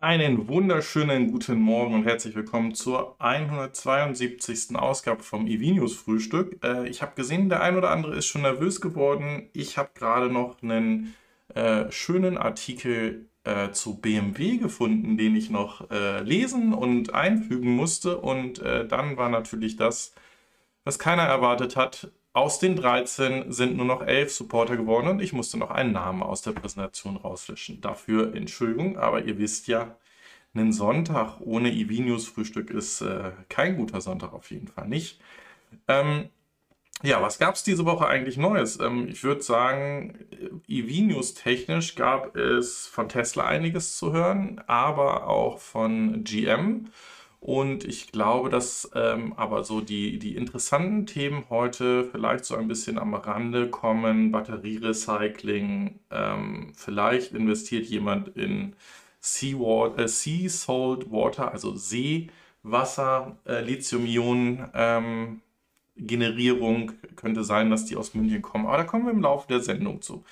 [0.00, 4.76] Einen wunderschönen guten Morgen und herzlich willkommen zur 172.
[4.76, 6.64] Ausgabe vom EV-News Frühstück.
[6.64, 9.50] Äh, ich habe gesehen, der ein oder andere ist schon nervös geworden.
[9.54, 11.16] Ich habe gerade noch einen
[11.52, 18.18] äh, schönen Artikel äh, zu BMW gefunden, den ich noch äh, lesen und einfügen musste.
[18.18, 20.14] Und äh, dann war natürlich das,
[20.84, 25.32] was keiner erwartet hat, aus den 13 sind nur noch 11 Supporter geworden und ich
[25.32, 27.80] musste noch einen Namen aus der Präsentation rauslöschen.
[27.80, 29.96] Dafür Entschuldigung, aber ihr wisst ja,
[30.54, 35.20] ein Sonntag ohne EV-News-Frühstück ist äh, kein guter Sonntag auf jeden Fall nicht.
[35.86, 36.30] Ähm,
[37.02, 38.80] ja, was gab es diese Woche eigentlich Neues?
[38.80, 40.18] Ähm, ich würde sagen,
[40.66, 46.90] EV-News technisch gab es von Tesla einiges zu hören, aber auch von GM.
[47.40, 52.66] Und ich glaube, dass ähm, aber so die, die interessanten Themen heute vielleicht so ein
[52.68, 54.32] bisschen am Rande kommen.
[54.32, 58.74] Batterierecycling, ähm, vielleicht investiert jemand in
[59.20, 64.70] Sea, äh, sea Salt Water, also Seewasser, äh, Lithium-Ionen.
[64.74, 65.42] Ähm,
[65.96, 69.60] Generierung könnte sein, dass die aus München kommen, aber da kommen wir im Laufe der
[69.60, 70.24] Sendung zu.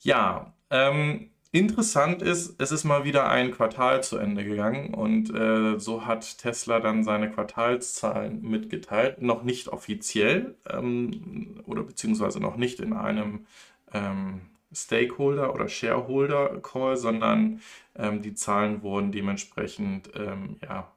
[0.00, 5.78] Ja, ähm, Interessant ist, es ist mal wieder ein Quartal zu Ende gegangen und äh,
[5.78, 9.22] so hat Tesla dann seine Quartalszahlen mitgeteilt.
[9.22, 13.46] Noch nicht offiziell ähm, oder beziehungsweise noch nicht in einem
[13.94, 14.42] ähm,
[14.74, 17.62] Stakeholder- oder Shareholder-Call, sondern
[17.96, 20.92] ähm, die Zahlen wurden dementsprechend ähm, ja,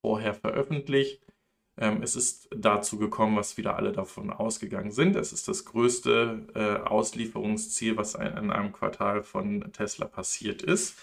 [0.00, 1.20] vorher veröffentlicht.
[1.78, 5.16] Ähm, es ist dazu gekommen, was wieder alle davon ausgegangen sind.
[5.16, 10.98] Es ist das größte äh, Auslieferungsziel, was ein, in einem Quartal von Tesla passiert ist.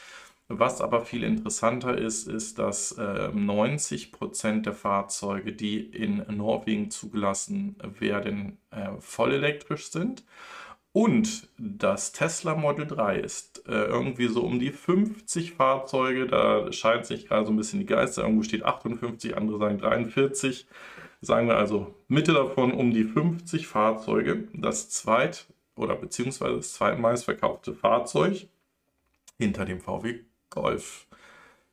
[0.51, 6.89] Was aber viel interessanter ist, ist, dass äh, 90 Prozent der Fahrzeuge, die in Norwegen
[6.89, 10.23] zugelassen werden, äh, vollelektrisch sind.
[10.91, 16.25] Und das Tesla Model 3 ist äh, irgendwie so um die 50 Fahrzeuge.
[16.25, 18.23] Da scheint sich gerade so ein bisschen die Geister.
[18.23, 20.67] Irgendwo steht 58, andere sagen 43.
[21.21, 24.47] Sagen wir also Mitte davon um die 50 Fahrzeuge.
[24.53, 28.47] Das zweit- oder beziehungsweise das zweitmeist verkaufte Fahrzeug
[29.37, 31.07] hinter dem VW Golf.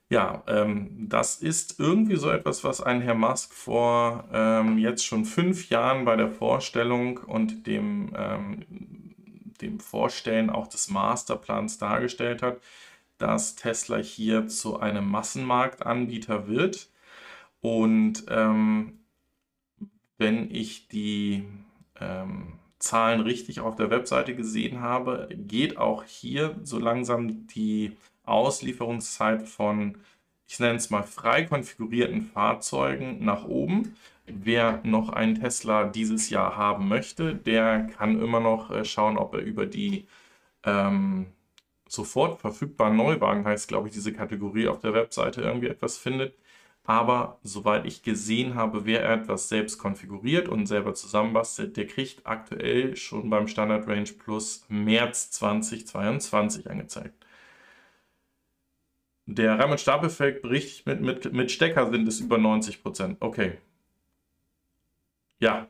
[0.08, 5.24] Ja, ähm, das ist irgendwie so etwas, was ein Herr Musk vor ähm, jetzt schon
[5.24, 9.05] fünf Jahren bei der Vorstellung und dem ähm,
[9.58, 12.60] dem Vorstellen auch des Masterplans dargestellt hat,
[13.18, 16.88] dass Tesla hier zu einem Massenmarktanbieter wird.
[17.60, 19.00] Und ähm,
[20.18, 21.44] wenn ich die
[22.00, 29.48] ähm, Zahlen richtig auf der Webseite gesehen habe, geht auch hier so langsam die Auslieferungszeit
[29.48, 29.96] von,
[30.46, 33.96] ich nenne es mal, frei konfigurierten Fahrzeugen nach oben.
[34.26, 39.34] Wer noch einen Tesla dieses Jahr haben möchte, der kann immer noch äh, schauen, ob
[39.34, 40.06] er über die
[40.64, 41.26] ähm,
[41.88, 46.34] sofort verfügbaren Neuwagen, heißt glaube ich diese Kategorie auf der Webseite, irgendwie etwas findet.
[46.84, 52.96] Aber soweit ich gesehen habe, wer etwas selbst konfiguriert und selber zusammenbastelt, der kriegt aktuell
[52.96, 57.26] schon beim Standard Range Plus März 2022 angezeigt.
[59.26, 63.16] Der Rahmen-Stab-Effekt berichtet mit, mit, mit Stecker sind es über 90%.
[63.18, 63.58] Okay,
[65.38, 65.68] ja.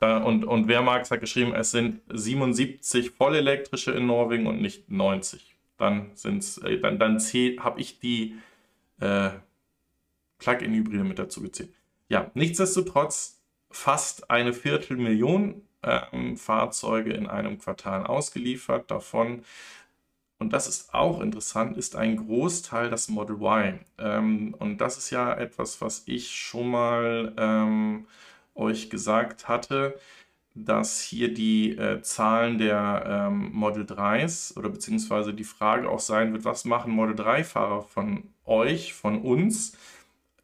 [0.00, 5.56] Und, und Wehrmax hat geschrieben, es sind 77 vollelektrische in Norwegen und nicht 90.
[5.76, 8.36] Dann sind's, äh, dann, dann habe ich die
[9.00, 9.30] äh,
[10.38, 11.74] Plug-in-Hybride mit dazu gezählt.
[12.08, 18.90] Ja, nichtsdestotrotz fast eine Viertelmillion ähm, Fahrzeuge in einem Quartal ausgeliefert.
[18.90, 19.44] Davon,
[20.38, 23.80] und das ist auch interessant, ist ein Großteil das Model Y.
[23.98, 28.06] Ähm, und das ist ja etwas, was ich schon mal ähm,
[28.58, 29.98] euch gesagt hatte,
[30.54, 36.32] dass hier die äh, Zahlen der ähm, Model 3s oder beziehungsweise die Frage auch sein
[36.32, 39.76] wird, was machen Model 3-Fahrer von euch, von uns,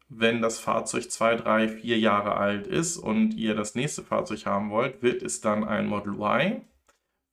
[0.09, 4.69] wenn das Fahrzeug 2, 3, 4 Jahre alt ist und ihr das nächste Fahrzeug haben
[4.69, 6.61] wollt, wird es dann ein Model Y?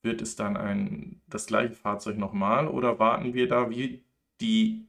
[0.01, 4.01] Wird es dann ein, das gleiche Fahrzeug nochmal oder warten wir da wie
[4.41, 4.85] die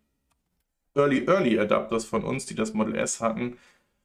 [0.97, 3.59] Early Early Adapters von uns, die das Model S hatten,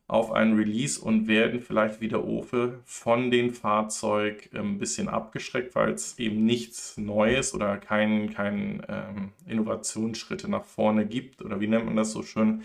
[0.10, 5.76] auf einen Release und werden vielleicht wieder Ofe von dem Fahrzeug ein ähm, bisschen abgeschreckt,
[5.76, 11.68] weil es eben nichts Neues oder keinen kein, ähm, Innovationsschritte nach vorne gibt oder wie
[11.68, 12.64] nennt man das so schön,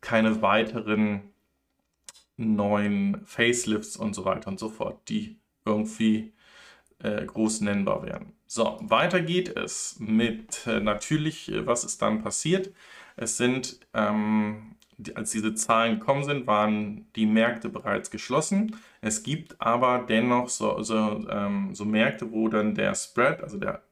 [0.00, 1.22] keine weiteren
[2.36, 6.32] neuen Facelifts und so weiter und so fort, die irgendwie
[6.98, 8.32] äh, groß nennbar werden.
[8.46, 12.72] So, weiter geht es mit äh, natürlich, äh, was ist dann passiert?
[13.16, 14.74] Es sind ähm,
[15.14, 18.76] als diese Zahlen gekommen sind, waren die Märkte bereits geschlossen.
[19.00, 23.82] Es gibt aber dennoch so, so, ähm, so Märkte, wo dann der Spread, also der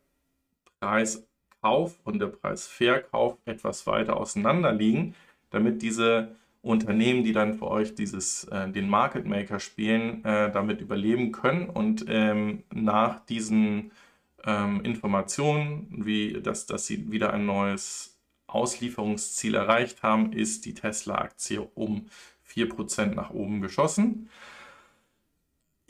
[0.80, 1.28] Preis
[1.60, 5.14] Kauf und der Preisverkauf etwas weiter auseinander liegen,
[5.50, 10.80] damit diese Unternehmen, die dann für euch dieses, äh, den Market Maker spielen, äh, damit
[10.80, 13.92] überleben können und ähm, nach diesen
[14.44, 18.17] ähm, Informationen, wie dass, dass sie wieder ein neues
[18.48, 22.08] Auslieferungsziel erreicht haben, ist die Tesla-Aktie um
[22.52, 24.28] 4% nach oben geschossen.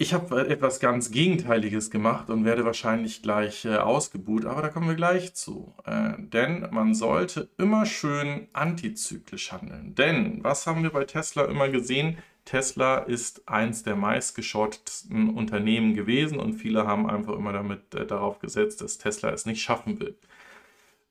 [0.00, 4.86] Ich habe etwas ganz Gegenteiliges gemacht und werde wahrscheinlich gleich äh, ausgebuht, aber da kommen
[4.86, 5.74] wir gleich zu.
[5.84, 9.96] Äh, denn man sollte immer schön antizyklisch handeln.
[9.96, 12.18] Denn was haben wir bei Tesla immer gesehen?
[12.44, 18.38] Tesla ist eins der meistgeschortetsten Unternehmen gewesen und viele haben einfach immer damit äh, darauf
[18.38, 20.16] gesetzt, dass Tesla es nicht schaffen will.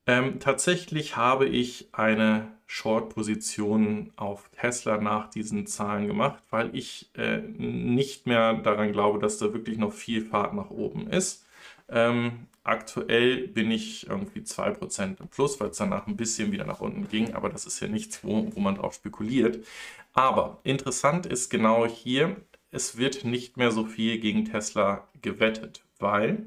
[0.08, 7.40] Ähm, tatsächlich habe ich eine Short-Position auf Tesla nach diesen Zahlen gemacht, weil ich äh,
[7.40, 11.46] nicht mehr daran glaube, dass da wirklich noch viel Fahrt nach oben ist.
[11.90, 16.82] Ähm, aktuell bin ich irgendwie 2% im Plus, weil es danach ein bisschen wieder nach
[16.82, 19.66] unten ging, aber das ist ja nichts, wo, wo man drauf spekuliert.
[20.14, 22.38] Aber interessant ist genau hier,
[22.72, 26.46] es wird nicht mehr so viel gegen Tesla gewettet, weil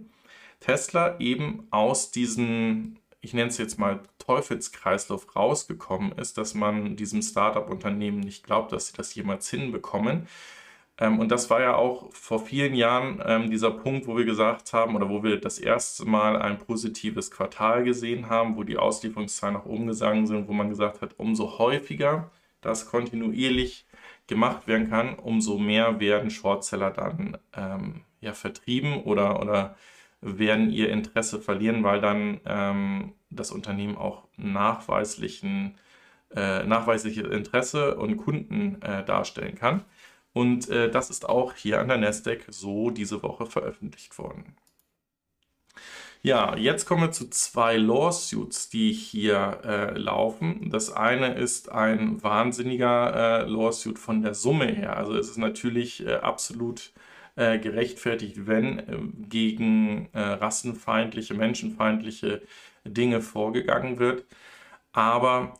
[0.61, 7.23] Tesla eben aus diesen ich nenne es jetzt mal Teufelskreislauf rausgekommen ist, dass man diesem
[7.23, 10.27] Startup-Unternehmen nicht glaubt, dass sie das jemals hinbekommen.
[10.99, 14.73] Ähm, und das war ja auch vor vielen Jahren ähm, dieser Punkt, wo wir gesagt
[14.73, 19.57] haben oder wo wir das erste Mal ein positives Quartal gesehen haben, wo die Auslieferungszahlen
[19.57, 22.31] nach oben gegangen sind, wo man gesagt hat, umso häufiger
[22.61, 23.87] das kontinuierlich
[24.27, 29.77] gemacht werden kann, umso mehr werden Shortseller dann ähm, ja, vertrieben oder, oder
[30.21, 35.77] werden ihr Interesse verlieren, weil dann ähm, das Unternehmen auch nachweislichen,
[36.35, 39.85] äh, nachweisliches Interesse und Kunden äh, darstellen kann.
[40.33, 44.57] Und äh, das ist auch hier an der Nasdaq so diese Woche veröffentlicht worden.
[46.23, 50.69] Ja, jetzt kommen wir zu zwei Lawsuits, die hier äh, laufen.
[50.71, 54.99] Das eine ist ein wahnsinniger äh, Lawsuit von der Summe her.
[54.99, 56.93] Also es ist natürlich äh, absolut
[57.37, 58.99] äh, gerechtfertigt, wenn äh,
[59.29, 62.43] gegen äh, rassenfeindliche, menschenfeindliche
[62.85, 64.25] Dinge vorgegangen wird.
[64.93, 65.55] Aber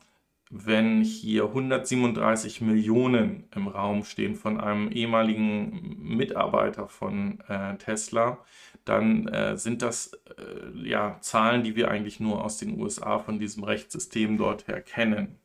[0.51, 8.37] wenn hier 137 Millionen im Raum stehen von einem ehemaligen Mitarbeiter von äh, Tesla,
[8.83, 13.39] dann äh, sind das äh, ja Zahlen, die wir eigentlich nur aus den USA von
[13.39, 15.39] diesem Rechtssystem dort her kennen.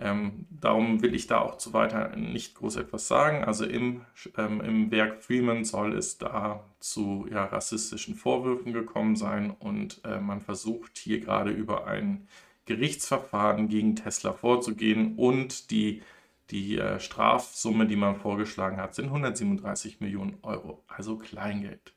[0.00, 3.44] Ähm, darum will ich da auch zu weiter nicht groß etwas sagen.
[3.44, 4.02] Also im,
[4.36, 10.20] ähm, im Werk Freeman soll es da zu ja, rassistischen Vorwürfen gekommen sein und äh,
[10.20, 12.28] man versucht hier gerade über ein
[12.66, 16.02] Gerichtsverfahren gegen Tesla vorzugehen und die,
[16.50, 21.94] die äh, Strafsumme, die man vorgeschlagen hat, sind 137 Millionen Euro, also Kleingeld.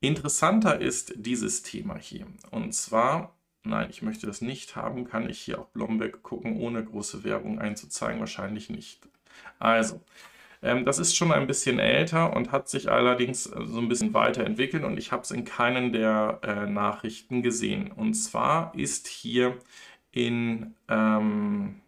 [0.00, 3.34] Interessanter ist dieses Thema hier und zwar
[3.64, 5.04] Nein, ich möchte das nicht haben.
[5.04, 8.20] Kann ich hier auf Blomberg gucken, ohne große Werbung einzuzeigen?
[8.20, 9.00] Wahrscheinlich nicht.
[9.58, 10.00] Also,
[10.62, 14.14] ähm, das ist schon ein bisschen älter und hat sich allerdings äh, so ein bisschen
[14.14, 17.92] weiterentwickelt und ich habe es in keinen der äh, Nachrichten gesehen.
[17.92, 19.58] Und zwar ist hier
[20.12, 21.80] in, ähm,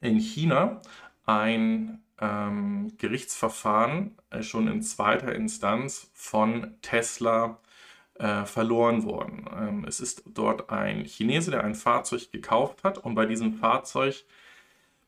[0.00, 0.80] in China
[1.26, 7.60] ein ähm, Gerichtsverfahren äh, schon in zweiter Instanz von Tesla
[8.18, 9.46] äh, verloren worden.
[9.56, 14.24] Ähm, es ist dort ein Chinese, der ein Fahrzeug gekauft hat und bei diesem Fahrzeug,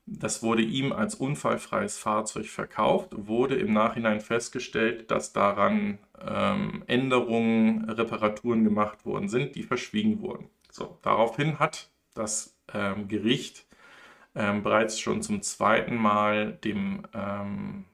[0.07, 7.89] das wurde ihm als unfallfreies Fahrzeug verkauft, wurde im Nachhinein festgestellt, dass daran ähm, Änderungen,
[7.91, 10.49] Reparaturen gemacht worden sind, die verschwiegen wurden.
[10.71, 13.67] So, daraufhin hat das ähm, Gericht
[14.35, 17.87] ähm, bereits schon zum zweiten Mal dem ähm,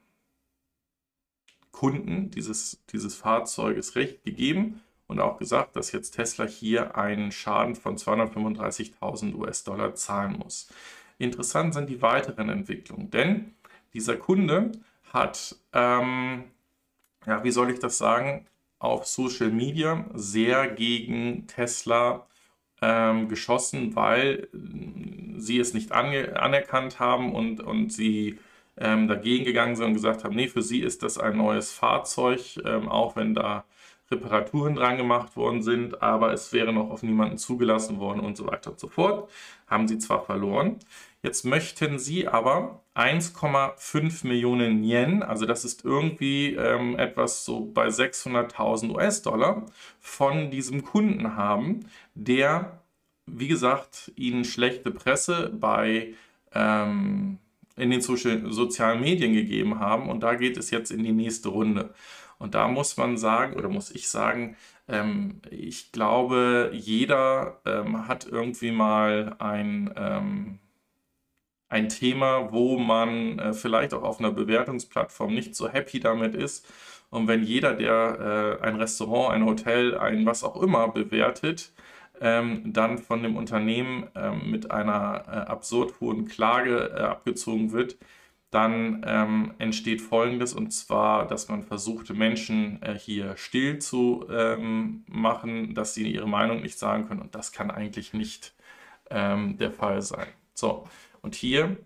[1.71, 7.75] Kunden dieses, dieses Fahrzeuges Recht gegeben und auch gesagt, dass jetzt Tesla hier einen Schaden
[7.75, 10.69] von 235.000 US-Dollar zahlen muss.
[11.17, 13.55] Interessant sind die weiteren Entwicklungen, denn
[13.93, 14.71] dieser Kunde
[15.11, 16.43] hat, ähm,
[17.25, 18.45] ja, wie soll ich das sagen,
[18.79, 22.27] auf Social Media sehr gegen Tesla
[22.81, 24.49] ähm, geschossen, weil
[25.37, 28.39] sie es nicht anerkannt haben und, und sie
[28.77, 32.59] ähm, dagegen gegangen sind und gesagt haben, nee, für sie ist das ein neues Fahrzeug,
[32.65, 33.65] ähm, auch wenn da
[34.09, 38.47] Reparaturen dran gemacht worden sind, aber es wäre noch auf niemanden zugelassen worden und so
[38.47, 39.29] weiter und so fort.
[39.67, 40.77] Haben sie zwar verloren.
[41.23, 47.87] Jetzt möchten sie aber 1,5 Millionen Yen, also das ist irgendwie ähm, etwas so bei
[47.87, 49.65] 600.000 US-Dollar,
[49.99, 51.81] von diesem Kunden haben,
[52.15, 52.81] der,
[53.25, 56.13] wie gesagt, ihnen schlechte Presse bei
[56.53, 57.39] ähm,
[57.75, 61.49] in den Social, sozialen Medien gegeben haben und da geht es jetzt in die nächste
[61.49, 61.93] Runde.
[62.39, 64.55] Und da muss man sagen, oder muss ich sagen,
[64.87, 70.59] ähm, ich glaube, jeder ähm, hat irgendwie mal ein, ähm,
[71.69, 76.65] ein Thema, wo man äh, vielleicht auch auf einer Bewertungsplattform nicht so happy damit ist.
[77.09, 81.71] Und wenn jeder, der äh, ein Restaurant, ein Hotel, ein was auch immer bewertet,
[82.21, 87.97] ähm, dann von dem Unternehmen ähm, mit einer äh, absurd hohen Klage äh, abgezogen wird,
[88.49, 95.03] dann ähm, entsteht Folgendes, und zwar, dass man versucht, Menschen äh, hier still zu ähm,
[95.07, 97.21] machen, dass sie ihre Meinung nicht sagen können.
[97.21, 98.55] Und das kann eigentlich nicht
[99.09, 100.27] ähm, der Fall sein.
[100.53, 100.87] So,
[101.21, 101.77] und hier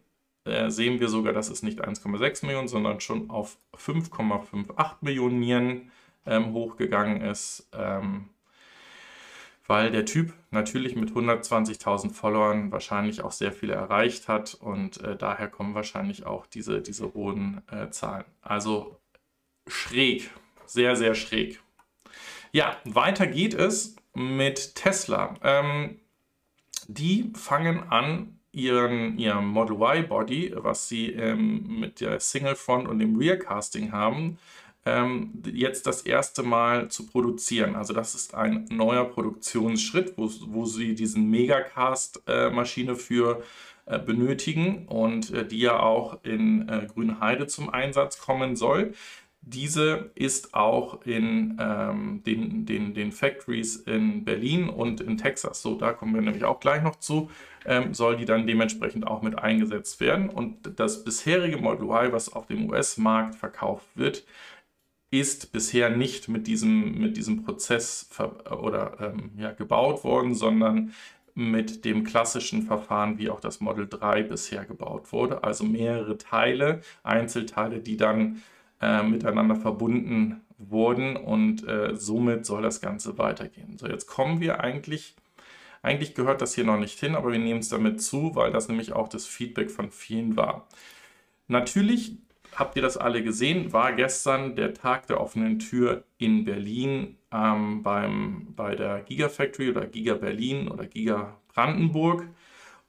[0.45, 5.91] äh, sehen wir sogar, dass es nicht 1,6 Millionen, sondern schon auf 5,58 Millionen Nieren
[6.25, 7.69] ähm, hochgegangen ist.
[9.67, 15.15] Weil der Typ natürlich mit 120.000 Followern wahrscheinlich auch sehr viele erreicht hat und äh,
[15.15, 18.25] daher kommen wahrscheinlich auch diese, diese hohen äh, Zahlen.
[18.41, 18.99] Also
[19.67, 20.29] schräg,
[20.65, 21.61] sehr, sehr schräg.
[22.51, 25.35] Ja, weiter geht es mit Tesla.
[25.43, 25.99] Ähm,
[26.87, 32.87] die fangen an, ihren, ihren Model Y Body, was sie ähm, mit der Single Front
[32.87, 34.37] und dem Rear Casting haben,
[34.85, 37.75] ähm, jetzt das erste Mal zu produzieren.
[37.75, 43.43] Also das ist ein neuer Produktionsschritt, wo, wo sie diesen Megacast-Maschine äh, für
[44.05, 48.93] benötigen und äh, die ja auch in äh, Grünheide zum Einsatz kommen soll.
[49.43, 55.75] Diese ist auch in ähm, den, den, den Factories in Berlin und in Texas, so
[55.75, 57.31] da kommen wir nämlich auch gleich noch zu,
[57.65, 60.29] ähm, soll die dann dementsprechend auch mit eingesetzt werden.
[60.29, 64.25] Und das bisherige Model Y, was auf dem US-Markt verkauft wird,
[65.11, 68.09] ist bisher nicht mit diesem, mit diesem Prozess
[68.49, 70.93] oder ähm, ja, gebaut worden, sondern
[71.35, 75.43] mit dem klassischen Verfahren, wie auch das Model 3 bisher gebaut wurde.
[75.43, 78.41] Also mehrere Teile, Einzelteile, die dann
[78.81, 83.77] äh, miteinander verbunden wurden und äh, somit soll das Ganze weitergehen.
[83.77, 85.15] So, jetzt kommen wir eigentlich,
[85.81, 88.67] eigentlich gehört das hier noch nicht hin, aber wir nehmen es damit zu, weil das
[88.67, 90.67] nämlich auch das Feedback von vielen war.
[91.47, 92.17] Natürlich
[92.55, 97.83] habt ihr das alle gesehen, war gestern der Tag der offenen Tür in Berlin ähm,
[97.83, 102.27] beim, bei der Gigafactory oder Giga Berlin oder Giga Brandenburg,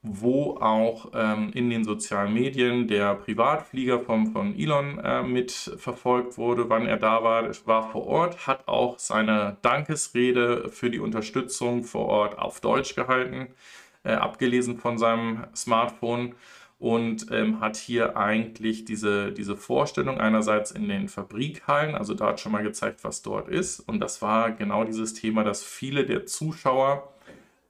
[0.02, 6.68] wo auch ähm, in den sozialen Medien der Privatflieger vom, von Elon äh, mitverfolgt wurde,
[6.68, 7.48] wann er da war.
[7.66, 13.54] War vor Ort, hat auch seine Dankesrede für die Unterstützung vor Ort auf Deutsch gehalten,
[14.02, 16.34] äh, abgelesen von seinem Smartphone
[16.82, 22.40] und ähm, hat hier eigentlich diese, diese Vorstellung einerseits in den Fabrikhallen, also da hat
[22.40, 23.78] schon mal gezeigt, was dort ist.
[23.78, 27.14] Und das war genau dieses Thema, dass viele der Zuschauer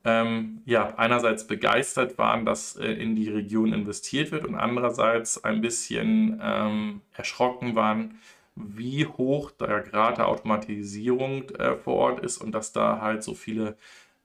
[0.07, 5.61] ähm, ja einerseits begeistert waren, dass äh, in die Region investiert wird und andererseits ein
[5.61, 8.19] bisschen ähm, erschrocken waren,
[8.55, 13.35] wie hoch der Grad der Automatisierung äh, vor Ort ist und dass da halt so
[13.35, 13.77] viele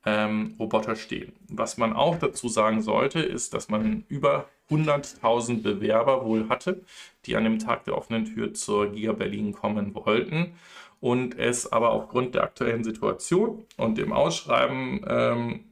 [0.05, 1.33] ähm, Roboter stehen.
[1.49, 6.81] Was man auch dazu sagen sollte, ist, dass man über 100.000 Bewerber wohl hatte,
[7.25, 10.53] die an dem Tag der offenen Tür zur Giga Berlin kommen wollten
[10.99, 15.63] und es aber aufgrund der aktuellen Situation und dem Ausschreiben ähm,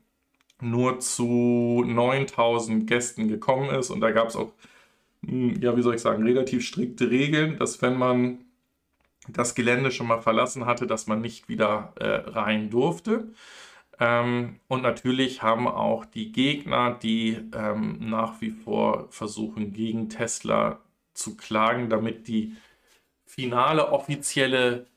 [0.61, 3.89] nur zu 9000 Gästen gekommen ist.
[3.89, 4.51] Und da gab es auch,
[5.25, 8.39] hm, ja, wie soll ich sagen, relativ strikte Regeln, dass wenn man
[9.27, 13.27] das Gelände schon mal verlassen hatte, dass man nicht wieder äh, rein durfte.
[13.99, 20.79] Ähm, und natürlich haben auch die Gegner, die ähm, nach wie vor versuchen, gegen Tesla
[21.13, 22.55] zu klagen, damit die
[23.25, 24.87] finale offizielle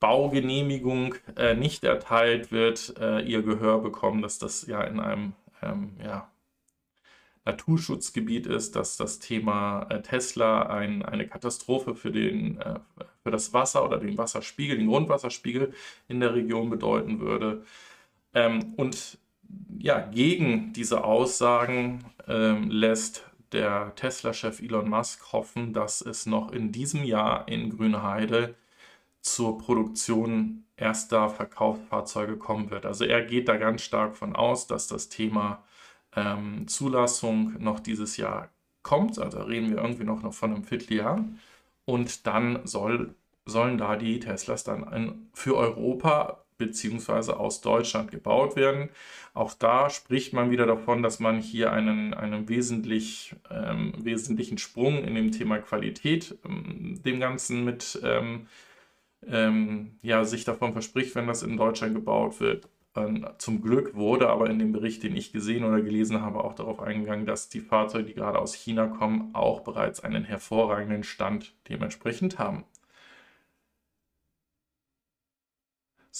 [0.00, 5.96] Baugenehmigung äh, nicht erteilt wird, äh, ihr Gehör bekommen, dass das ja in einem ähm,
[6.04, 6.30] ja,
[7.44, 12.78] Naturschutzgebiet ist, dass das Thema äh, Tesla ein, eine Katastrophe für, den, äh,
[13.22, 15.72] für das Wasser oder den Wasserspiegel, den Grundwasserspiegel
[16.08, 17.64] in der Region bedeuten würde.
[18.34, 19.18] Ähm, und
[19.78, 26.72] ja, gegen diese Aussagen ähm, lässt der Tesla-Chef Elon Musk hoffen, dass es noch in
[26.72, 28.54] diesem Jahr in Grünheide
[29.20, 32.86] zur Produktion erster Verkaufsfahrzeuge kommen wird.
[32.86, 35.64] Also er geht da ganz stark von aus, dass das Thema
[36.14, 38.50] ähm, Zulassung noch dieses Jahr
[38.82, 39.18] kommt.
[39.18, 41.24] Also reden wir irgendwie noch, noch von einem Vierteljahr.
[41.84, 48.56] Und dann soll, sollen da die Teslas dann ein, für Europa beziehungsweise aus Deutschland gebaut
[48.56, 48.90] werden.
[49.34, 55.04] Auch da spricht man wieder davon, dass man hier einen, einen wesentlich, ähm, wesentlichen Sprung
[55.04, 58.48] in dem Thema Qualität ähm, dem Ganzen mit ähm,
[59.26, 62.68] ähm ja, sich davon verspricht, wenn das in Deutschland gebaut wird.
[62.96, 66.54] Ähm, zum Glück wurde aber in dem Bericht, den ich gesehen oder gelesen habe, auch
[66.54, 71.54] darauf eingegangen, dass die Fahrzeuge, die gerade aus China kommen, auch bereits einen hervorragenden Stand
[71.68, 72.64] dementsprechend haben.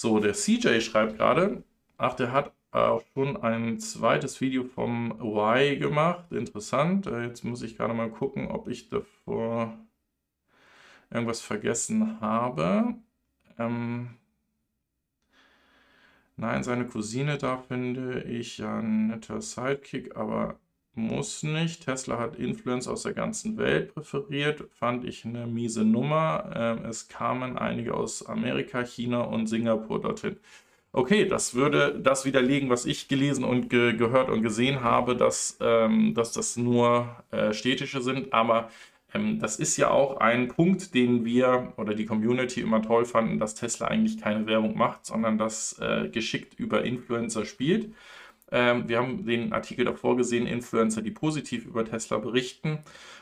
[0.01, 1.61] So, der CJ schreibt gerade,
[1.97, 6.31] ach, der hat auch schon ein zweites Video vom Y gemacht.
[6.31, 7.05] Interessant.
[7.05, 9.77] Äh, jetzt muss ich gerade mal gucken, ob ich davor
[11.09, 12.95] irgendwas vergessen habe.
[13.57, 14.11] Ähm
[16.37, 20.57] Nein, seine Cousine da finde ich ja ein netter Sidekick, aber
[20.95, 21.85] muss nicht.
[21.85, 26.51] Tesla hat Influence aus der ganzen Welt präferiert, fand ich eine miese Nummer.
[26.55, 30.37] Ähm, es kamen einige aus Amerika, China und Singapur dorthin.
[30.91, 35.57] Okay, das würde das widerlegen, was ich gelesen und ge gehört und gesehen habe, dass,
[35.61, 38.33] ähm, dass das nur äh, städtische sind.
[38.33, 38.69] Aber
[39.13, 43.39] ähm, das ist ja auch ein Punkt, den wir oder die Community immer toll fanden,
[43.39, 47.93] dass Tesla eigentlich keine Werbung macht, sondern das äh, geschickt über Influencer spielt.
[48.51, 52.79] Ähm, wir haben den Artikel davor gesehen, Influencer, die positiv über Tesla berichten.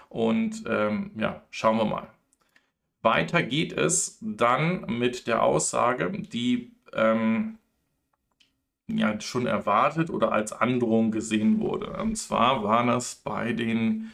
[0.09, 2.07] Und ähm, ja, schauen wir mal.
[3.01, 7.57] Weiter geht es dann mit der Aussage, die ähm,
[8.87, 11.91] ja schon erwartet oder als Androhung gesehen wurde.
[11.93, 14.11] Und zwar war das bei den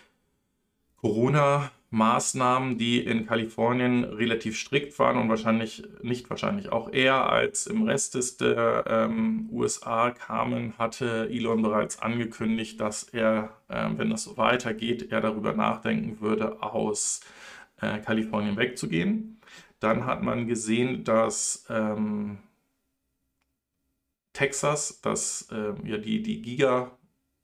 [0.98, 7.68] Corona- Maßnahmen, die in Kalifornien relativ strikt waren und wahrscheinlich, nicht wahrscheinlich auch eher als
[7.68, 14.10] im Rest des der ähm, USA kamen, hatte Elon bereits angekündigt, dass er, äh, wenn
[14.10, 17.22] das so weitergeht, er darüber nachdenken würde, aus
[17.80, 19.40] äh, Kalifornien wegzugehen.
[19.80, 22.40] Dann hat man gesehen, dass ähm,
[24.34, 26.98] Texas, dass äh, ja die, die Giga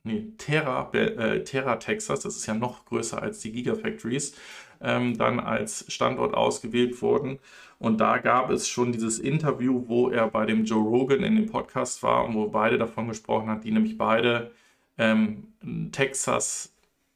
[0.03, 4.35] nee, Terra, äh, Terra Texas, das ist ja noch größer als die Gigafactories,
[4.81, 7.39] ähm, dann als Standort ausgewählt wurden.
[7.79, 11.47] Und da gab es schon dieses Interview, wo er bei dem Joe Rogan in dem
[11.47, 14.51] Podcast war und wo beide davon gesprochen hat, die nämlich beide
[14.97, 15.47] ähm,
[15.91, 16.73] Texas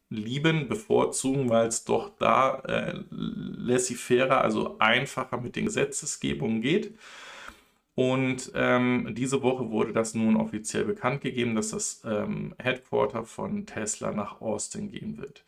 [0.10, 6.98] lieben, bevorzugen, weil es doch da äh, laissez-faire, also einfacher mit den Gesetzesgebungen geht.
[7.96, 13.66] Und ähm, diese Woche wurde das nun offiziell bekannt gegeben, dass das ähm, Headquarter von
[13.68, 15.46] Tesla nach Austin gehen wird.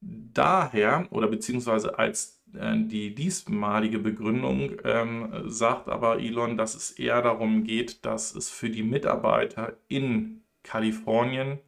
[0.00, 7.22] Daher, oder beziehungsweise als äh, die diesmalige Begründung, ähm, sagt aber Elon, dass es eher
[7.22, 11.58] darum geht, dass es für die Mitarbeiter in Kalifornien,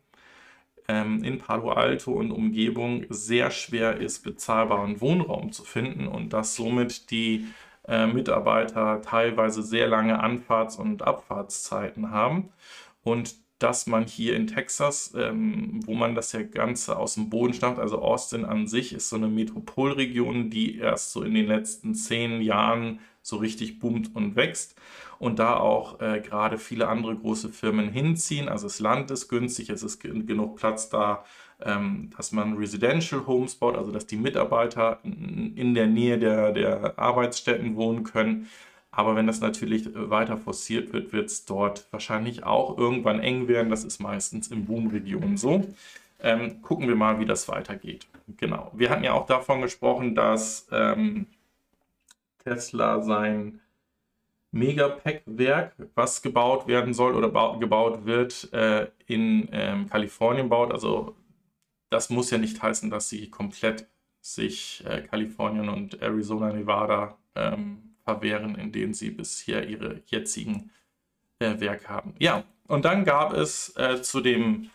[0.88, 6.56] ähm, in Palo Alto und Umgebung sehr schwer ist, bezahlbaren Wohnraum zu finden und dass
[6.56, 7.46] somit die
[7.88, 12.50] äh, Mitarbeiter teilweise sehr lange Anfahrts- und Abfahrtszeiten haben.
[13.02, 17.54] Und dass man hier in Texas, ähm, wo man das ja Ganze aus dem Boden
[17.54, 21.94] stammt, also Austin an sich ist so eine Metropolregion, die erst so in den letzten
[21.94, 24.76] zehn Jahren so richtig boomt und wächst
[25.18, 28.48] und da auch äh, gerade viele andere große Firmen hinziehen.
[28.48, 31.24] Also das Land ist günstig, es ist genug Platz da,
[31.58, 37.76] dass man Residential Homes baut, also dass die Mitarbeiter in der Nähe der, der Arbeitsstätten
[37.76, 38.48] wohnen können.
[38.90, 43.68] Aber wenn das natürlich weiter forciert wird, wird es dort wahrscheinlich auch irgendwann eng werden.
[43.68, 45.66] Das ist meistens in Boomregionen so.
[46.20, 48.06] Ähm, gucken wir mal, wie das weitergeht.
[48.38, 48.70] Genau.
[48.74, 51.26] Wir hatten ja auch davon gesprochen, dass ähm,
[52.42, 53.60] Tesla sein
[54.52, 60.72] Megapack-Werk, was gebaut werden soll oder gebaut wird, äh, in ähm, Kalifornien baut.
[60.72, 61.14] Also
[61.96, 63.88] das muss ja nicht heißen, dass sie komplett
[64.20, 70.70] sich äh, Kalifornien und Arizona, Nevada ähm, verwehren, in denen sie bisher ihre jetzigen
[71.38, 72.14] äh, Werke haben.
[72.18, 74.68] Ja, und dann gab es äh, zu dem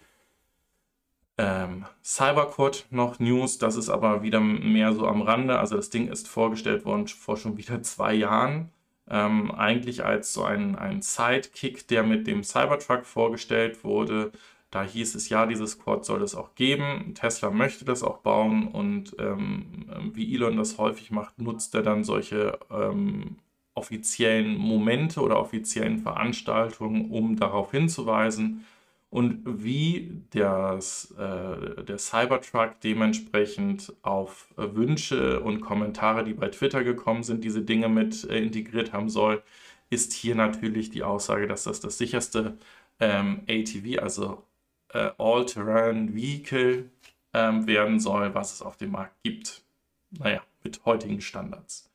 [1.37, 5.59] ähm, Cyberquad noch News, das ist aber wieder mehr so am Rande.
[5.59, 8.71] Also das Ding ist vorgestellt worden vor schon wieder zwei Jahren.
[9.07, 14.31] Ähm, eigentlich als so ein, ein Sidekick, der mit dem Cybertruck vorgestellt wurde.
[14.71, 17.13] Da hieß es, ja, dieses Quad soll es auch geben.
[17.13, 22.05] Tesla möchte das auch bauen und ähm, wie Elon das häufig macht, nutzt er dann
[22.05, 23.35] solche ähm,
[23.73, 28.65] offiziellen Momente oder offiziellen Veranstaltungen, um darauf hinzuweisen.
[29.09, 37.23] Und wie das, äh, der Cybertruck dementsprechend auf Wünsche und Kommentare, die bei Twitter gekommen
[37.23, 39.43] sind, diese Dinge mit äh, integriert haben soll,
[39.89, 42.57] ist hier natürlich die Aussage, dass das das sicherste
[43.01, 44.43] ähm, ATV, also
[44.93, 46.89] äh, All-Terrain Vehicle
[47.33, 49.63] ähm, werden soll, was es auf dem Markt gibt.
[50.11, 51.89] Naja, mit heutigen Standards.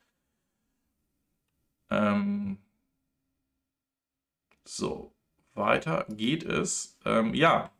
[1.89, 2.57] Ähm,
[4.65, 5.13] so,
[5.53, 6.97] weiter geht es.
[7.05, 7.71] Ähm, ja,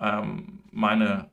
[0.00, 1.30] ähm, meine,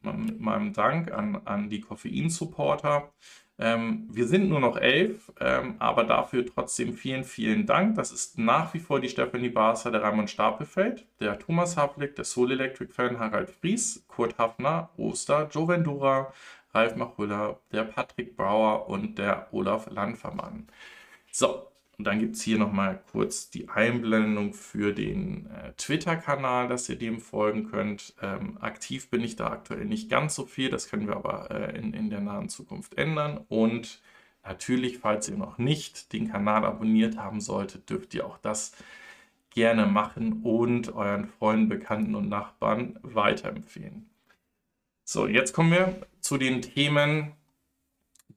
[0.00, 3.12] mit meinem Dank an, an die Koffein-Supporter.
[3.58, 7.96] Ähm, wir sind nur noch elf, ähm, aber dafür trotzdem vielen, vielen Dank.
[7.96, 12.24] Das ist nach wie vor die Stephanie Barser, der Raimund Stapelfeld, der Thomas Havlik, der
[12.24, 16.32] Soul Electric Fan Harald Fries, Kurt Hafner, Oster, Joe Vendura,
[16.74, 20.68] Ralf Machulla, der Patrick Bauer und der Olaf Landvermann.
[21.30, 26.88] So, Und dann gibt es hier nochmal kurz die Einblendung für den äh, Twitter-Kanal, dass
[26.88, 28.14] ihr dem folgen könnt.
[28.22, 31.78] Ähm, aktiv bin ich da aktuell nicht ganz so viel, das können wir aber äh,
[31.78, 33.44] in, in der nahen Zukunft ändern.
[33.48, 34.00] Und
[34.42, 38.72] natürlich, falls ihr noch nicht den Kanal abonniert haben solltet, dürft ihr auch das
[39.50, 44.08] gerne machen und euren Freunden, Bekannten und Nachbarn weiterempfehlen.
[45.04, 47.32] So, jetzt kommen wir zu den Themen,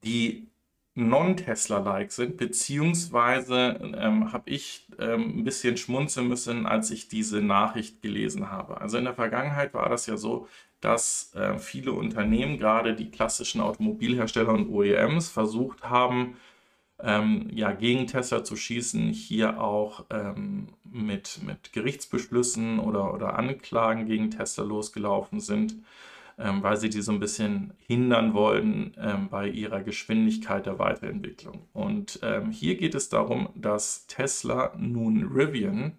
[0.04, 0.48] die
[0.96, 8.02] non-Tesla-like sind, beziehungsweise ähm, habe ich ähm, ein bisschen schmunzeln müssen, als ich diese Nachricht
[8.02, 8.80] gelesen habe.
[8.80, 10.48] Also in der Vergangenheit war das ja so,
[10.80, 16.36] dass äh, viele Unternehmen, gerade die klassischen Automobilhersteller und OEMs, versucht haben,
[17.02, 24.06] ähm, ja, gegen Tesla zu schießen, hier auch ähm, mit, mit Gerichtsbeschlüssen oder, oder Anklagen
[24.06, 25.76] gegen Tesla losgelaufen sind
[26.38, 31.66] ähm, weil sie die so ein bisschen hindern wollen ähm, bei ihrer Geschwindigkeit der Weiterentwicklung.
[31.72, 35.98] Und ähm, hier geht es darum, dass Tesla nun Rivian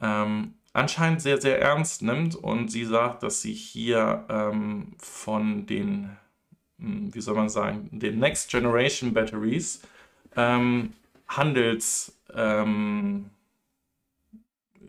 [0.00, 6.16] ähm, anscheinend sehr, sehr ernst nimmt und sie sagt, dass sie hier ähm, von den,
[6.78, 9.82] hm, wie soll man sagen, den Next Generation Batteries
[11.26, 12.16] Handels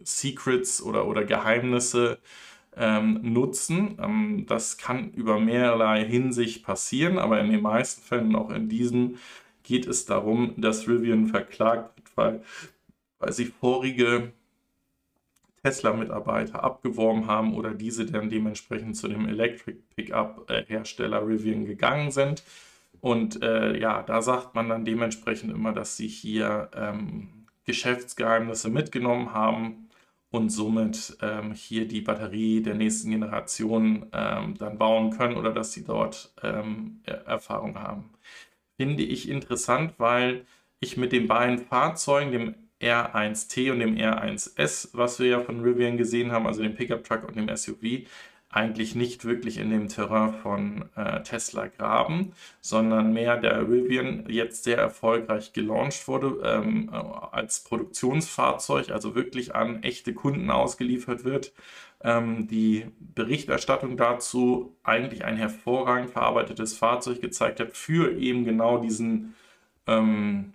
[0.03, 2.19] Secrets oder, oder Geheimnisse
[2.75, 3.97] ähm, nutzen.
[4.01, 9.17] Ähm, das kann über mehrerlei Hinsicht passieren, aber in den meisten Fällen, auch in diesen,
[9.63, 12.43] geht es darum, dass Rivian verklagt wird, weil,
[13.19, 14.31] weil sie vorige
[15.63, 22.43] Tesla-Mitarbeiter abgeworben haben oder diese dann dementsprechend zu dem Electric Pickup-Hersteller Rivian gegangen sind.
[22.99, 29.33] Und äh, ja, da sagt man dann dementsprechend immer, dass sie hier ähm, Geschäftsgeheimnisse mitgenommen
[29.33, 29.87] haben
[30.31, 35.73] und somit ähm, hier die Batterie der nächsten Generation ähm, dann bauen können oder dass
[35.73, 38.09] sie dort ähm, Erfahrung haben.
[38.77, 40.45] Finde ich interessant, weil
[40.79, 45.97] ich mit den beiden Fahrzeugen, dem R1T und dem R1S, was wir ja von Rivian
[45.97, 48.07] gesehen haben, also dem Pickup Truck und dem SUV,
[48.51, 54.63] eigentlich nicht wirklich in dem Terrain von äh, Tesla graben, sondern mehr der Rivian jetzt
[54.65, 61.53] sehr erfolgreich gelauncht wurde ähm, äh, als Produktionsfahrzeug, also wirklich an echte Kunden ausgeliefert wird.
[62.03, 69.35] Ähm, die Berichterstattung dazu eigentlich ein hervorragend verarbeitetes Fahrzeug gezeigt hat für eben genau diesen
[69.87, 70.53] ähm,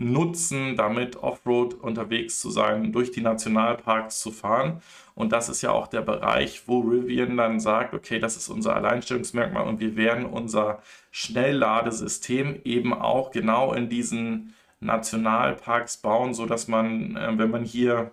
[0.00, 4.80] nutzen, damit Offroad unterwegs zu sein, durch die Nationalparks zu fahren.
[5.14, 8.74] Und das ist ja auch der Bereich, wo Rivian dann sagt, okay, das ist unser
[8.74, 17.16] Alleinstellungsmerkmal und wir werden unser Schnellladesystem eben auch genau in diesen Nationalparks bauen, sodass man,
[17.16, 18.12] äh, wenn man hier,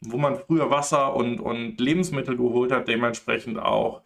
[0.00, 4.02] wo man früher Wasser und, und Lebensmittel geholt hat, dementsprechend auch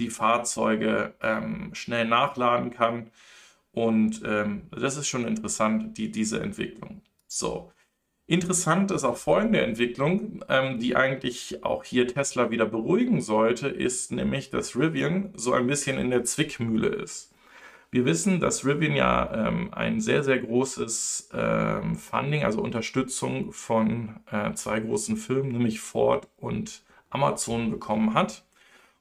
[0.00, 3.10] die Fahrzeuge ähm, schnell nachladen kann
[3.76, 7.02] und ähm, das ist schon interessant, die, diese Entwicklung.
[7.26, 7.72] So.
[8.26, 14.12] Interessant ist auch folgende Entwicklung, ähm, die eigentlich auch hier Tesla wieder beruhigen sollte, ist
[14.12, 17.34] nämlich, dass Rivian so ein bisschen in der Zwickmühle ist.
[17.90, 24.20] Wir wissen, dass Rivian ja ähm, ein sehr, sehr großes ähm, Funding, also Unterstützung von
[24.30, 28.46] äh, zwei großen Firmen, nämlich Ford und Amazon bekommen hat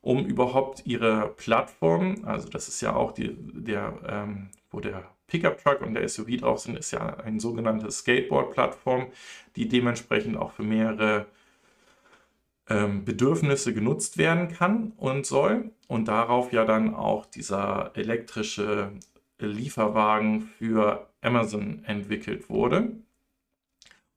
[0.06, 5.64] um überhaupt ihre Plattform, also das ist ja auch die, der, ähm, wo der Pickup
[5.64, 9.08] Truck und der SUV drauf sind, ist ja eine sogenannte Skateboard-Plattform,
[9.56, 11.28] die dementsprechend auch für mehrere
[12.70, 15.72] ähm, Bedürfnisse genutzt werden kann und soll.
[15.88, 18.92] Und darauf ja dann auch dieser elektrische
[19.40, 22.92] Lieferwagen für Amazon entwickelt wurde.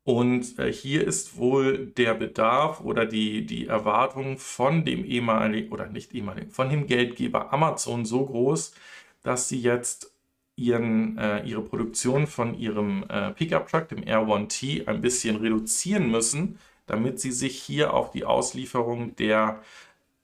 [0.02, 5.86] Und äh, hier ist wohl der Bedarf oder die, die Erwartung von dem ehemaligen, oder
[5.86, 8.74] nicht ehemaligen, von dem Geldgeber Amazon so groß,
[9.22, 10.17] dass sie jetzt
[10.58, 17.20] ihren, äh, ihre Produktion von ihrem äh, Pickup-Truck, dem R1T, ein bisschen reduzieren müssen, damit
[17.20, 19.60] sie sich hier auf die Auslieferung der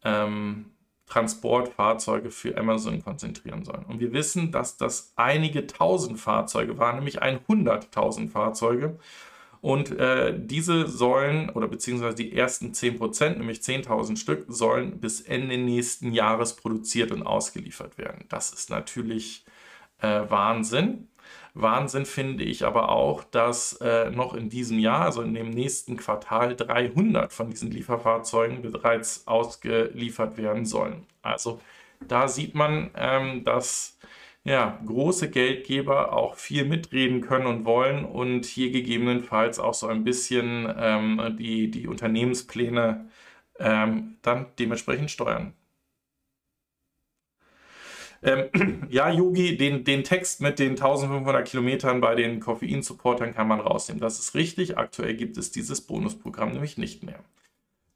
[0.03, 0.67] ähm,
[1.07, 3.85] Transportfahrzeuge für Amazon konzentrieren sollen.
[3.85, 8.99] Und wir wissen, dass das einige tausend Fahrzeuge waren, nämlich 100.000 Fahrzeuge.
[9.61, 15.57] Und äh, diese sollen, oder beziehungsweise die ersten 10%, nämlich 10.000 Stück, sollen bis Ende
[15.57, 18.25] nächsten Jahres produziert und ausgeliefert werden.
[18.29, 19.45] Das ist natürlich
[20.01, 21.09] äh, Wahnsinn.
[21.55, 25.97] Wahnsinn finde ich aber auch, dass äh, noch in diesem Jahr, also in dem nächsten
[25.97, 31.07] Quartal, 300 von diesen Lieferfahrzeugen bereits ausgeliefert werden sollen.
[31.23, 31.61] Also
[32.09, 33.99] da sieht man, ähm, dass
[34.45, 40.05] ja, große Geldgeber auch viel mitreden können und wollen und hier gegebenenfalls auch so ein
[40.05, 43.09] bisschen ähm, die, die Unternehmenspläne
[43.59, 45.55] ähm, dann dementsprechend steuern.
[48.25, 53.61] Ähm, ja, Yogi, den, den Text mit den 1500 Kilometern bei den Koffein-Supportern kann man
[53.61, 54.01] rausnehmen.
[54.01, 54.79] Das ist richtig.
[54.79, 57.21] Aktuell gibt es dieses Bonusprogramm nämlich nicht mehr.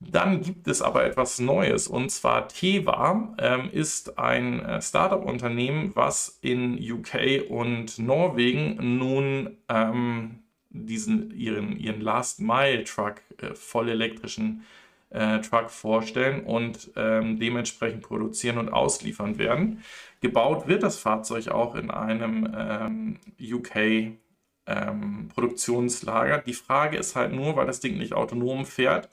[0.00, 6.38] Dann gibt es aber etwas Neues und zwar Teva ähm, ist ein äh, Startup-Unternehmen, was
[6.40, 10.38] in UK und Norwegen nun ähm,
[10.70, 14.62] diesen ihren, ihren Last Mile Truck, äh, voll elektrischen
[15.10, 19.82] äh, Truck vorstellen und ähm, dementsprechend produzieren und ausliefern werden.
[20.20, 24.18] Gebaut wird das Fahrzeug auch in einem ähm, UK
[24.66, 26.38] ähm, Produktionslager.
[26.38, 29.08] Die Frage ist halt nur, weil das Ding nicht autonom fährt,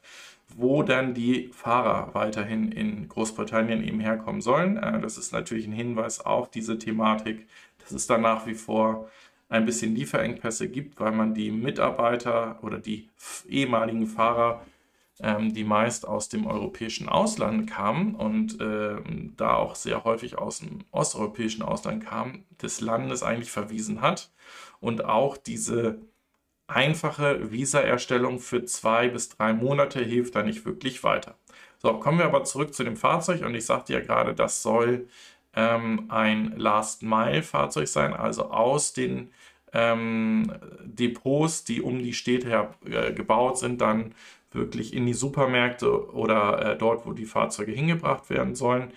[0.56, 4.78] wo dann die Fahrer weiterhin in Großbritannien eben herkommen sollen.
[4.78, 7.48] Äh, das ist natürlich ein Hinweis auf diese Thematik,
[7.80, 9.10] dass es da nach wie vor
[9.48, 13.10] ein bisschen Lieferengpässe gibt, weil man die Mitarbeiter oder die
[13.48, 14.66] ehemaligen Fahrer,
[15.22, 18.98] ähm, die meist aus dem europäischen Ausland kamen und äh,
[19.38, 24.32] da auch sehr häufig aus dem osteuropäischen Ausland kamen, des Landes eigentlich verwiesen hat
[24.80, 26.00] und auch diese
[26.68, 31.36] einfache Visa-Erstellung für zwei bis drei Monate hilft da nicht wirklich weiter.
[31.78, 35.08] So, kommen wir aber zurück zu dem Fahrzeug und ich sagte ja gerade, das soll
[35.56, 39.32] ähm, ein Last-Mile-Fahrzeug sein, also aus den
[39.74, 40.52] ähm,
[40.84, 44.16] Depots, die um die Städte her äh, gebaut sind, dann
[44.56, 48.92] wirklich in die Supermärkte oder äh, dort, wo die Fahrzeuge hingebracht werden sollen.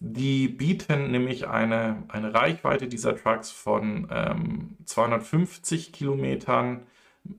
[0.00, 6.86] Die bieten nämlich eine, eine Reichweite dieser Trucks von ähm, 250 Kilometern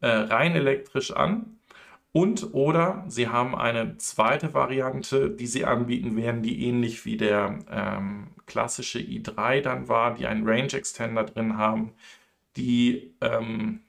[0.02, 1.58] äh, rein elektrisch an.
[2.14, 7.60] Und oder sie haben eine zweite Variante, die sie anbieten werden, die ähnlich wie der
[7.70, 11.94] ähm, klassische i3 dann war, die einen Range Extender drin haben,
[12.56, 13.82] die ähm,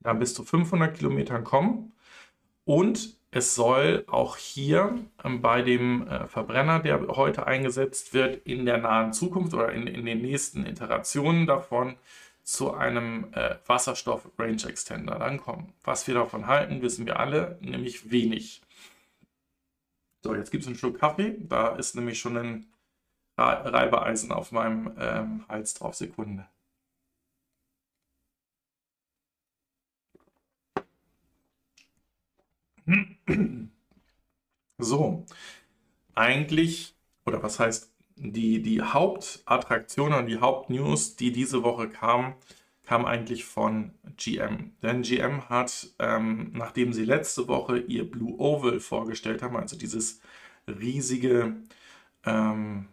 [0.00, 1.91] dann bis zu 500 Kilometern kommen.
[2.64, 8.66] Und es soll auch hier ähm, bei dem äh, Verbrenner, der heute eingesetzt wird, in
[8.66, 11.96] der nahen Zukunft oder in, in den nächsten Iterationen davon
[12.42, 15.72] zu einem äh, Wasserstoff-Range Extender dann kommen.
[15.82, 18.62] Was wir davon halten, wissen wir alle, nämlich wenig.
[20.22, 21.36] So, jetzt gibt es einen Schluck Kaffee.
[21.40, 22.66] Da ist nämlich schon ein
[23.38, 25.94] Reibeeisen auf meinem ähm, Hals drauf.
[25.94, 26.46] Sekunde.
[34.78, 35.24] So,
[36.14, 42.34] eigentlich, oder was heißt die, die Hauptattraktion und die Hauptnews, die diese Woche kam,
[42.84, 44.72] kam eigentlich von GM.
[44.82, 50.20] Denn GM hat, ähm, nachdem sie letzte Woche ihr Blue Oval vorgestellt haben, also dieses
[50.66, 51.56] riesige
[52.24, 52.88] ähm,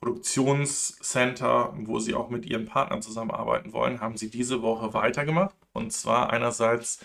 [0.00, 5.56] Produktionscenter, wo sie auch mit ihren Partnern zusammenarbeiten wollen, haben sie diese Woche weitergemacht.
[5.72, 7.04] Und zwar einerseits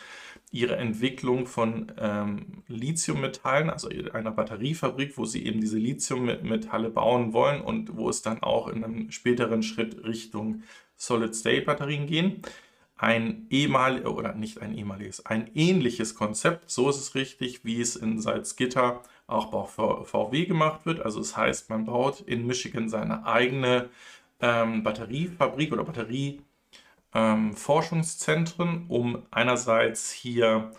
[0.53, 7.61] ihre Entwicklung von ähm, Lithiummetallen, also einer Batteriefabrik, wo sie eben diese Lithiummetalle bauen wollen
[7.61, 10.61] und wo es dann auch in einem späteren Schritt Richtung
[10.95, 12.43] Solid-State-Batterien gehen.
[12.95, 17.95] Ein ehemaliges, oder nicht ein ehemaliges, ein ähnliches Konzept, so ist es richtig, wie es
[17.95, 20.99] in Salzgitter auch bei VW gemacht wird.
[20.99, 23.89] Also das heißt, man baut in Michigan seine eigene
[24.39, 26.41] ähm, Batteriefabrik oder Batterie
[27.13, 30.71] ähm, Forschungszentren, um einerseits hier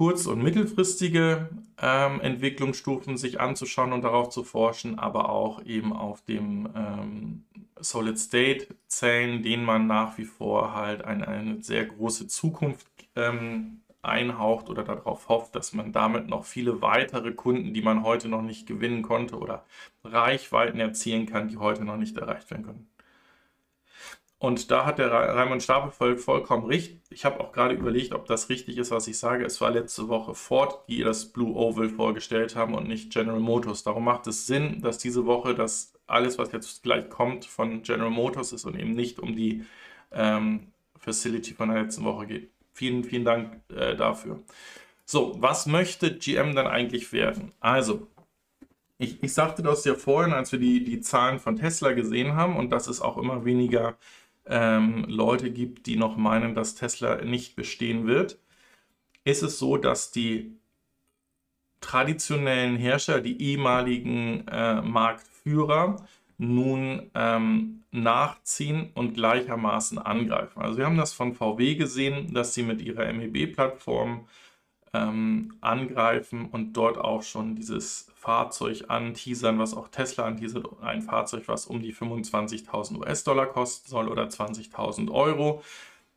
[0.00, 6.22] kurz- und mittelfristige ähm, Entwicklungsstufen sich anzuschauen und darauf zu forschen, aber auch eben auf
[6.22, 7.44] dem ähm,
[7.78, 14.84] Solid-State-Zellen, denen man nach wie vor halt eine, eine sehr große Zukunft ähm, einhaucht oder
[14.84, 19.02] darauf hofft, dass man damit noch viele weitere Kunden, die man heute noch nicht gewinnen
[19.02, 19.64] konnte oder
[20.04, 22.89] Reichweiten erzielen kann, die heute noch nicht erreicht werden können.
[24.40, 26.98] Und da hat der Raimund Stapel vollkommen recht.
[27.10, 29.44] Ich habe auch gerade überlegt, ob das richtig ist, was ich sage.
[29.44, 33.82] Es war letzte Woche Ford, die das Blue Oval vorgestellt haben und nicht General Motors.
[33.82, 38.08] Darum macht es Sinn, dass diese Woche das alles, was jetzt gleich kommt, von General
[38.08, 39.66] Motors ist und eben nicht um die
[40.10, 42.50] ähm, Facility von der letzten Woche geht.
[42.72, 44.40] Vielen, vielen Dank äh, dafür.
[45.04, 47.52] So, was möchte GM dann eigentlich werden?
[47.60, 48.06] Also,
[48.96, 52.56] ich, ich sagte das ja vorhin, als wir die, die Zahlen von Tesla gesehen haben
[52.56, 53.98] und dass es auch immer weniger
[54.50, 58.38] ähm, Leute gibt, die noch meinen, dass Tesla nicht bestehen wird,
[59.24, 60.56] ist es so, dass die
[61.80, 65.96] traditionellen Herrscher, die ehemaligen äh, Marktführer,
[66.38, 70.62] nun ähm, nachziehen und gleichermaßen angreifen.
[70.62, 74.26] Also wir haben das von VW gesehen, dass sie mit ihrer MEB-Plattform
[74.94, 81.44] ähm, angreifen und dort auch schon dieses Fahrzeug anteasern, was auch Tesla anteasert, ein Fahrzeug,
[81.46, 85.62] was um die 25.000 US-Dollar kosten soll oder 20.000 Euro.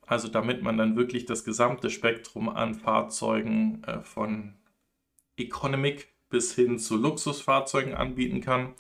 [0.06, 4.54] Also damit man dann wirklich das gesamte Spektrum an Fahrzeugen äh, von
[5.38, 8.74] Economic bis hin zu Luxusfahrzeugen anbieten kann.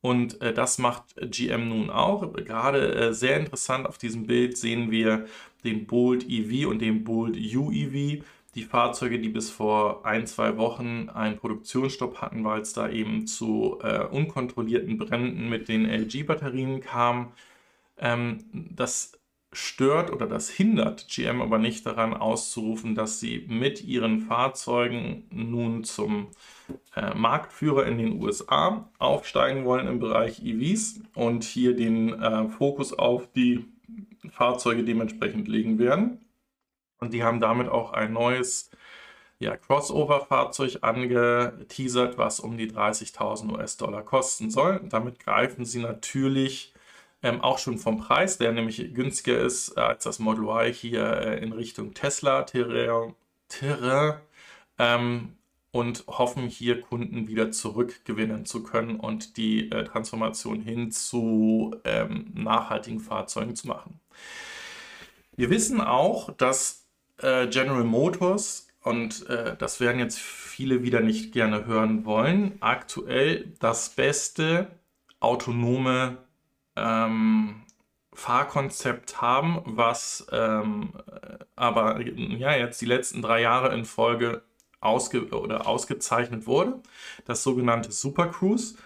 [0.00, 2.32] Und äh, das macht GM nun auch.
[2.32, 5.26] Gerade äh, sehr interessant auf diesem Bild sehen wir
[5.64, 8.24] den Bolt EV und den Bolt UEV.
[8.54, 13.26] Die Fahrzeuge, die bis vor ein, zwei Wochen einen Produktionsstopp hatten, weil es da eben
[13.26, 17.32] zu äh, unkontrollierten Bränden mit den LG-Batterien kam.
[17.98, 19.12] Ähm, das
[19.54, 25.84] stört oder das hindert GM aber nicht daran auszurufen, dass sie mit ihren Fahrzeugen nun
[25.84, 26.28] zum
[26.96, 32.92] äh, Marktführer in den USA aufsteigen wollen im Bereich EVs und hier den äh, Fokus
[32.92, 33.64] auf die
[34.30, 36.23] Fahrzeuge dementsprechend legen werden.
[37.00, 38.70] Und die haben damit auch ein neues
[39.38, 44.80] ja, Crossover-Fahrzeug angeteasert, was um die 30.000 US-Dollar kosten soll.
[44.88, 46.72] Damit greifen sie natürlich
[47.22, 51.04] ähm, auch schon vom Preis, der nämlich günstiger ist äh, als das Model Y hier
[51.04, 53.14] äh, in Richtung Tesla Terrain,
[53.48, 54.20] Terrain
[54.78, 55.36] ähm,
[55.72, 62.30] und hoffen hier Kunden wieder zurückgewinnen zu können und die äh, Transformation hin zu ähm,
[62.34, 63.98] nachhaltigen Fahrzeugen zu machen.
[65.36, 66.83] Wir wissen auch, dass
[67.18, 73.52] äh, General Motors und äh, das werden jetzt viele wieder nicht gerne hören wollen, aktuell
[73.60, 74.68] das beste
[75.20, 76.18] autonome
[76.76, 77.62] ähm,
[78.12, 80.92] Fahrkonzept haben, was ähm,
[81.56, 84.42] aber ja jetzt die letzten drei Jahre in Folge
[84.80, 86.80] ausge oder ausgezeichnet wurde,
[87.24, 88.76] das sogenannte Super Cruise.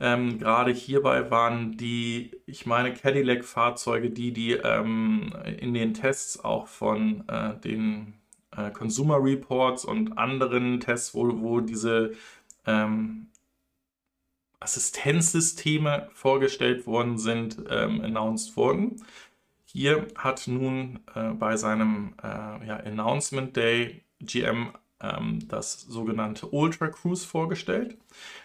[0.00, 6.68] Ähm, Gerade hierbei waren die, ich meine, Cadillac-Fahrzeuge, die, die ähm, in den Tests auch
[6.68, 8.14] von äh, den
[8.56, 12.12] äh, Consumer Reports und anderen Tests, wo, wo diese
[12.66, 13.28] ähm,
[14.60, 19.02] Assistenzsysteme vorgestellt worden sind, ähm, announced wurden.
[19.64, 26.88] Hier hat nun äh, bei seinem äh, ja, Announcement Day GM ähm, das sogenannte Ultra
[26.88, 27.96] Cruise vorgestellt.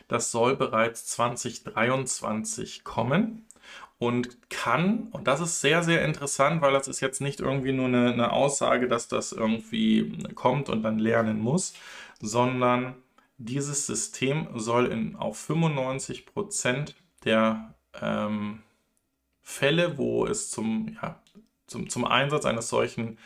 [0.07, 3.45] Das soll bereits 2023 kommen
[3.99, 7.85] und kann, und das ist sehr, sehr interessant, weil das ist jetzt nicht irgendwie nur
[7.87, 11.73] eine, eine Aussage, dass das irgendwie kommt und dann lernen muss,
[12.19, 12.95] sondern
[13.37, 18.61] dieses System soll in, auf 95% der ähm,
[19.41, 21.21] Fälle, wo es zum, ja,
[21.67, 23.17] zum, zum Einsatz eines solchen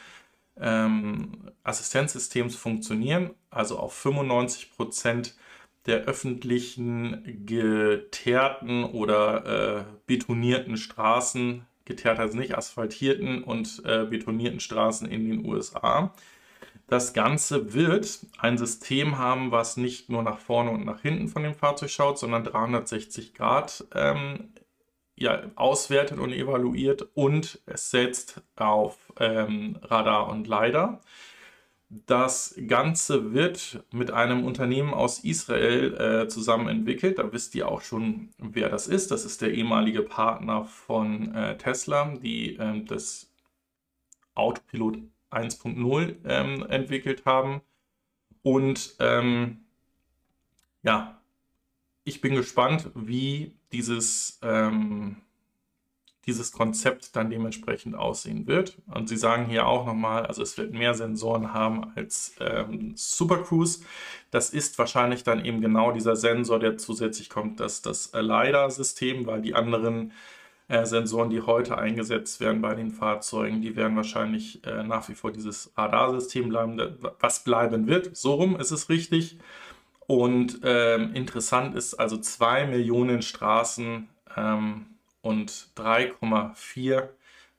[0.59, 5.33] ähm, Assistenzsystems funktionieren, also auf 95%
[5.85, 9.45] der öffentlichen geteerten oder
[9.79, 16.13] äh, betonierten Straßen, geteert also nicht asphaltierten und äh, betonierten Straßen in den USA,
[16.87, 21.43] das Ganze wird ein System haben, was nicht nur nach vorne und nach hinten von
[21.43, 24.53] dem Fahrzeug schaut, sondern 360 Grad ähm,
[25.17, 31.01] ja, auswertet und evaluiert und es setzt auf ähm, Radar und LiDAR.
[31.89, 37.17] Das Ganze wird mit einem Unternehmen aus Israel äh, zusammen entwickelt.
[37.17, 39.09] Da wisst ihr auch schon, wer das ist.
[39.09, 43.31] Das ist der ehemalige Partner von äh, Tesla, die äh, das
[44.35, 44.97] Autopilot
[45.31, 47.61] 1.0 ähm, entwickelt haben.
[48.43, 49.61] Und ähm,
[50.83, 51.21] ja,
[52.03, 55.17] ich bin gespannt, wie dieses, ähm,
[56.25, 58.77] dieses Konzept dann dementsprechend aussehen wird.
[58.93, 63.43] Und sie sagen hier auch nochmal, also es wird mehr Sensoren haben als ähm, Super
[63.43, 63.81] Cruise.
[64.31, 69.41] Das ist wahrscheinlich dann eben genau dieser Sensor, der zusätzlich kommt, dass das LiDAR-System, weil
[69.41, 70.11] die anderen
[70.67, 75.15] äh, Sensoren, die heute eingesetzt werden bei den Fahrzeugen, die werden wahrscheinlich äh, nach wie
[75.15, 78.17] vor dieses Radarsystem bleiben, was bleiben wird.
[78.17, 79.37] So rum ist es richtig.
[80.07, 84.85] Und ähm, interessant ist also 2 Millionen Straßen ähm,
[85.21, 87.09] und 3,4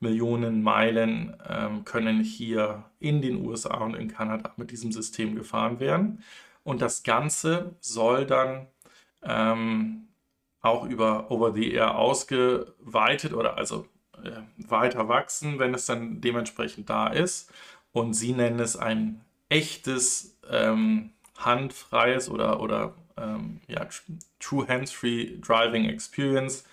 [0.00, 5.78] Millionen Meilen ähm, können hier in den USA und in Kanada mit diesem System gefahren
[5.78, 6.22] werden.
[6.64, 8.68] Und das Ganze soll dann
[9.22, 10.08] ähm,
[10.61, 13.87] auch über Over-the-Air ausgeweitet oder also
[14.22, 17.52] äh, weiter wachsen, wenn es dann dementsprechend da ist.
[17.92, 23.87] Und sie nennen es ein echtes ähm, handfreies oder, oder ähm, ja,
[24.40, 26.64] True Hands-Free Driving Experience.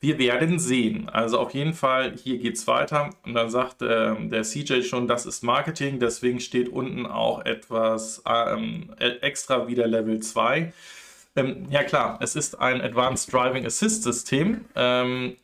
[0.00, 1.08] Wir werden sehen.
[1.08, 3.10] Also auf jeden Fall, hier geht es weiter.
[3.24, 5.98] Und dann sagt äh, der CJ schon, das ist Marketing.
[5.98, 10.72] Deswegen steht unten auch etwas ähm, extra wieder Level 2.
[11.36, 14.66] Ähm, ja klar, es ist ein Advanced Driving Assist System.
[14.74, 15.36] Ähm,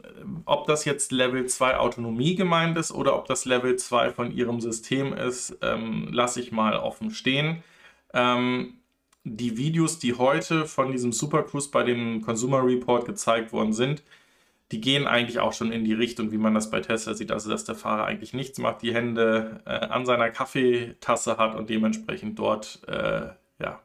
[0.44, 4.60] ob das jetzt Level 2 Autonomie gemeint ist oder ob das Level 2 von ihrem
[4.60, 7.62] System ist, ähm, lasse ich mal offen stehen.
[8.12, 8.78] Ähm,
[9.24, 14.02] die Videos, die heute von diesem Super Cruise bei dem Consumer Report gezeigt worden sind,
[14.72, 17.50] die gehen eigentlich auch schon in die Richtung, wie man das bei Tesla sieht, also
[17.50, 22.38] dass der Fahrer eigentlich nichts macht, die Hände äh, an seiner Kaffeetasse hat und dementsprechend
[22.38, 23.28] dort äh,
[23.60, 23.80] ja,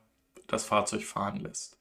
[0.47, 1.76] das Fahrzeug fahren lässt.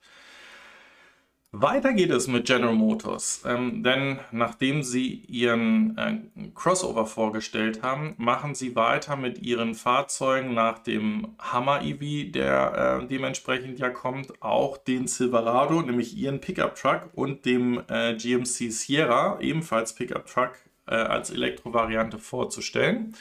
[1.53, 6.19] Weiter geht es mit General Motors, ähm, denn nachdem sie ihren äh,
[6.53, 13.07] Crossover vorgestellt haben, machen sie weiter mit ihren Fahrzeugen nach dem Hammer EV, der äh,
[13.07, 19.39] dementsprechend ja kommt, auch den Silverado, nämlich ihren Pickup Truck und dem äh, GMC Sierra,
[19.39, 20.51] ebenfalls Pickup Truck
[20.85, 23.15] äh, als Elektrovariante vorzustellen.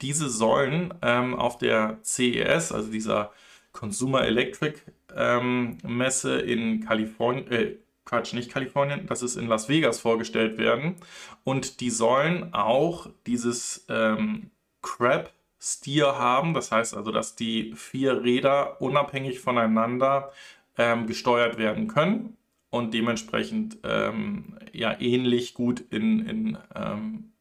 [0.00, 3.30] Diese sollen ähm, auf der CES, also dieser
[3.72, 4.80] Consumer Electric
[5.16, 10.96] ähm, Messe in Kalifornien, äh, Quatsch, nicht Kalifornien, das ist in Las Vegas vorgestellt werden.
[11.44, 14.50] Und die sollen auch dieses ähm,
[14.82, 16.54] Crab Steer haben.
[16.54, 20.32] Das heißt also, dass die vier Räder unabhängig voneinander
[20.78, 22.36] ähm, gesteuert werden können
[22.70, 27.32] und dementsprechend ähm, ja ähnlich gut in, in ähm,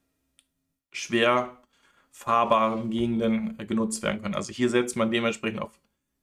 [0.92, 1.58] schwer
[2.12, 4.36] fahrbaren Gegenden äh, genutzt werden können.
[4.36, 5.80] Also hier setzt man dementsprechend auf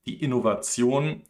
[0.07, 1.23] die Innovation,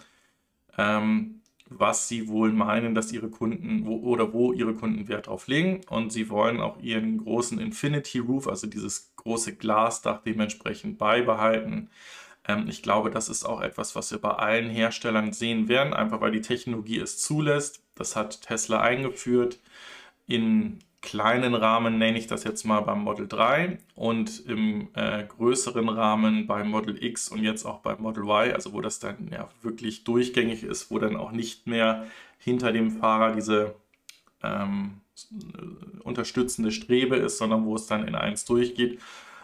[0.78, 5.48] ähm, was sie wohl meinen, dass ihre Kunden wo, oder wo ihre Kunden Wert drauf
[5.48, 5.80] legen.
[5.88, 11.90] Und sie wollen auch ihren großen Infinity Roof, also dieses große Glasdach dementsprechend beibehalten.
[12.46, 16.20] Ähm, ich glaube, das ist auch etwas, was wir bei allen Herstellern sehen werden, einfach
[16.20, 17.82] weil die Technologie es zulässt.
[17.94, 19.60] Das hat Tesla eingeführt
[20.28, 25.88] in kleinen Rahmen nenne ich das jetzt mal beim Model 3 und im äh, größeren
[25.88, 29.48] Rahmen beim Model X und jetzt auch beim Model Y, also wo das dann ja
[29.62, 32.06] wirklich durchgängig ist, wo dann auch nicht mehr
[32.38, 33.74] hinter dem Fahrer diese
[34.42, 35.00] ähm,
[36.02, 39.00] unterstützende Strebe ist, sondern wo es dann in eins durchgeht.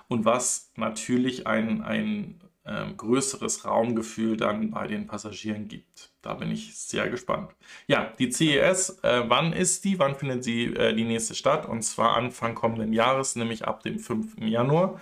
[0.09, 6.11] Und was natürlich ein, ein ähm, größeres Raumgefühl dann bei den Passagieren gibt.
[6.23, 7.51] Da bin ich sehr gespannt.
[7.89, 9.99] Ja, die CES, äh, wann ist die?
[9.99, 11.67] Wann findet sie äh, die nächste statt?
[11.67, 14.39] Und zwar Anfang kommenden Jahres, nämlich ab dem 5.
[14.39, 15.01] Januar.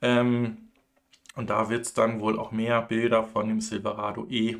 [0.00, 0.56] Ähm,
[1.36, 4.56] und da wird es dann wohl auch mehr Bilder von dem Silverado E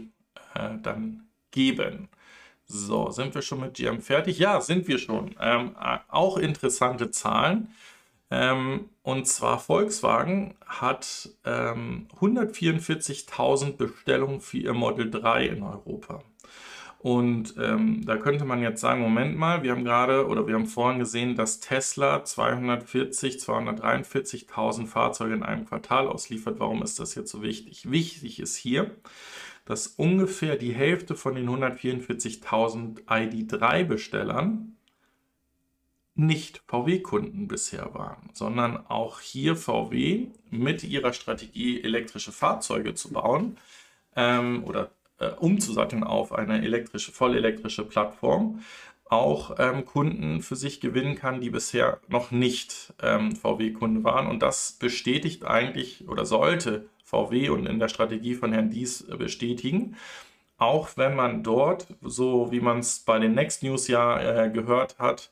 [0.55, 2.09] äh, dann geben.
[2.67, 4.39] So, sind wir schon mit GM fertig?
[4.39, 5.35] Ja, sind wir schon.
[5.41, 5.77] Ähm,
[6.09, 7.69] auch interessante Zahlen.
[8.35, 16.25] Ähm, und zwar Volkswagen hat ähm, 144.000 Bestellungen für ihr Model 3 in Europa.
[16.99, 20.67] Und ähm, da könnte man jetzt sagen, Moment mal, wir haben gerade oder wir haben
[20.67, 26.59] vorhin gesehen, dass Tesla 240, 243.000 Fahrzeuge in einem Quartal ausliefert.
[26.59, 27.89] Warum ist das jetzt so wichtig?
[27.89, 28.97] Wichtig ist hier,
[29.65, 34.75] dass ungefähr die Hälfte von den 144.000 ID3-Bestellern
[36.15, 43.59] nicht VW-Kunden bisher waren, sondern auch hier VW mit ihrer Strategie, elektrische Fahrzeuge zu bauen
[44.15, 48.61] ähm, oder äh, umzusatteln auf eine elektrische, vollelektrische Plattform,
[49.05, 54.29] auch ähm, Kunden für sich gewinnen kann, die bisher noch nicht ähm, VW-Kunde waren.
[54.29, 59.97] Und das bestätigt eigentlich oder sollte VW und in der Strategie von Herrn Dies bestätigen.
[60.57, 64.99] Auch wenn man dort, so wie man es bei den Next News ja äh, gehört
[64.99, 65.31] hat,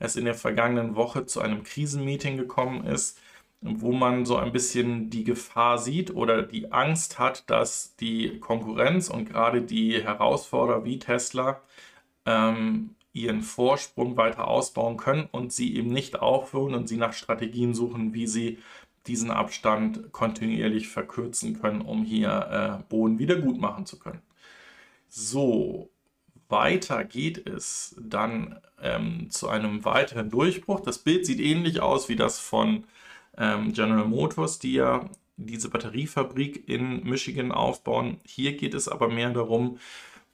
[0.00, 3.20] es in der vergangenen Woche zu einem Krisenmeeting gekommen ist,
[3.60, 9.10] wo man so ein bisschen die Gefahr sieht oder die Angst hat, dass die Konkurrenz
[9.10, 11.60] und gerade die Herausforderer wie Tesla
[12.26, 17.74] ähm, ihren Vorsprung weiter ausbauen können und sie eben nicht aufhören und sie nach Strategien
[17.74, 18.58] suchen, wie sie
[19.06, 24.22] diesen Abstand kontinuierlich verkürzen können, um hier äh, Boden wieder gut machen zu können.
[25.08, 25.89] So,
[26.50, 30.80] weiter geht es dann ähm, zu einem weiteren Durchbruch.
[30.80, 32.84] Das Bild sieht ähnlich aus wie das von
[33.36, 38.20] ähm, General Motors, die ja diese Batteriefabrik in Michigan aufbauen.
[38.24, 39.78] Hier geht es aber mehr darum,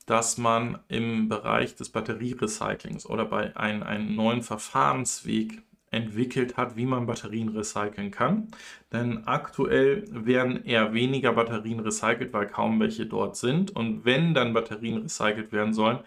[0.06, 5.62] dass man im Bereich des Batterierecyclings oder bei ein, einem neuen Verfahrensweg
[5.96, 8.48] entwickelt hat, wie man Batterien recyceln kann.
[8.92, 13.74] Denn aktuell werden eher weniger Batterien recycelt, weil kaum welche dort sind.
[13.74, 16.00] Und wenn dann Batterien recycelt werden sollen,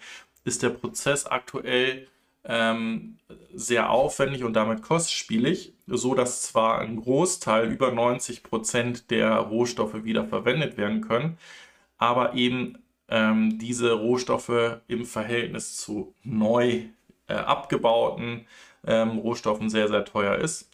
[0.45, 2.07] ist der Prozess aktuell
[2.45, 3.17] ähm,
[3.53, 10.03] sehr aufwendig und damit kostspielig, so dass zwar ein Großteil, über 90 Prozent der Rohstoffe
[10.03, 11.37] wieder verwendet werden können,
[11.97, 12.77] aber eben
[13.09, 16.83] ähm, diese Rohstoffe im Verhältnis zu neu
[17.27, 18.45] äh, abgebauten
[18.85, 20.69] ähm, Rohstoffen sehr, sehr teuer ist.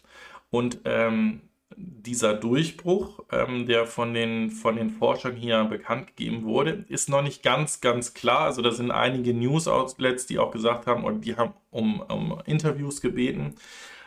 [0.50, 1.42] Und ähm,
[1.76, 7.22] dieser Durchbruch, ähm, der von den, von den Forschern hier bekannt gegeben wurde, ist noch
[7.22, 8.42] nicht ganz, ganz klar.
[8.42, 13.00] Also da sind einige News-Outlets, die auch gesagt haben, und die haben um, um Interviews
[13.00, 13.56] gebeten,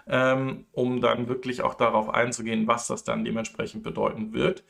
[0.08, 4.64] ähm, um dann wirklich auch darauf einzugehen, was das dann dementsprechend bedeuten wird.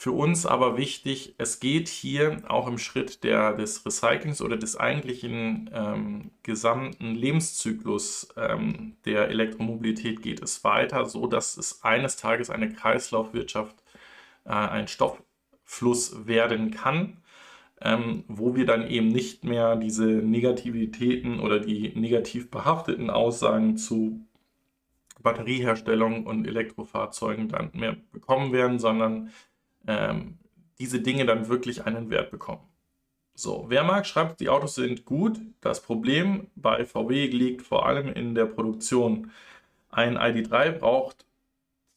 [0.00, 4.76] Für uns aber wichtig, es geht hier auch im Schritt der, des Recyclings oder des
[4.76, 12.48] eigentlichen ähm, gesamten Lebenszyklus ähm, der Elektromobilität geht es weiter, so dass es eines Tages
[12.48, 13.74] eine Kreislaufwirtschaft,
[14.44, 17.16] äh, ein Stofffluss werden kann,
[17.80, 24.20] ähm, wo wir dann eben nicht mehr diese Negativitäten oder die negativ behafteten Aussagen zu
[25.20, 29.32] Batterieherstellung und Elektrofahrzeugen dann mehr bekommen werden, sondern
[29.88, 30.38] ähm,
[30.78, 32.62] diese Dinge dann wirklich einen Wert bekommen.
[33.34, 35.40] So, wer mag, schreibt, die Autos sind gut.
[35.60, 39.30] Das Problem bei VW liegt vor allem in der Produktion.
[39.90, 41.24] Ein ID3 braucht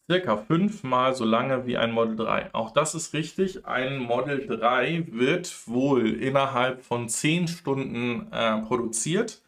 [0.09, 2.53] circa fünfmal so lange wie ein Model 3.
[2.53, 3.65] Auch das ist richtig.
[3.65, 9.41] Ein Model 3 wird wohl innerhalb von 10 Stunden äh, produziert.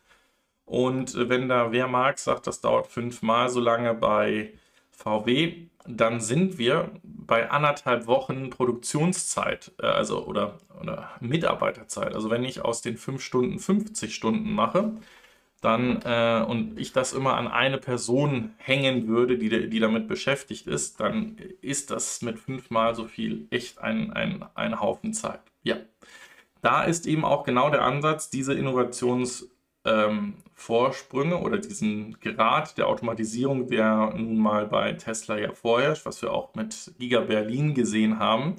[0.66, 4.54] Und wenn da wer mag sagt, das dauert fünfmal so lange bei
[4.92, 12.14] VW, dann sind wir bei anderthalb Wochen Produktionszeit, äh, also oder, oder Mitarbeiterzeit.
[12.14, 14.94] Also wenn ich aus den fünf Stunden 50 Stunden mache,
[15.62, 20.68] dann äh, und ich das immer an eine Person hängen würde, die, die damit beschäftigt
[20.68, 25.40] ist, dann ist das mit fünfmal so viel echt ein, ein, ein Haufen Zeit.
[25.64, 25.78] Ja,
[26.62, 29.53] da ist eben auch genau der Ansatz, diese Innovationsvorsprünge
[29.86, 30.36] ähm,
[30.70, 36.56] oder diesen Grad der Automatisierung, der nun mal bei Tesla ja vorherrscht, was wir auch
[36.56, 38.56] mit Giga Berlin gesehen haben,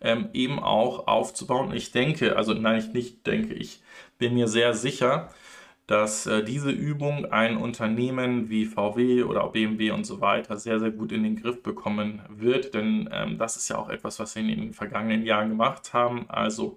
[0.00, 1.72] ähm, eben auch aufzubauen.
[1.72, 3.80] Ich denke, also nein, ich nicht denke, ich
[4.18, 5.30] bin mir sehr sicher,
[5.86, 10.90] dass äh, diese Übung ein Unternehmen wie VW oder BMW und so weiter sehr, sehr
[10.90, 12.74] gut in den Griff bekommen wird.
[12.74, 16.28] Denn ähm, das ist ja auch etwas, was wir in den vergangenen Jahren gemacht haben.
[16.28, 16.76] Also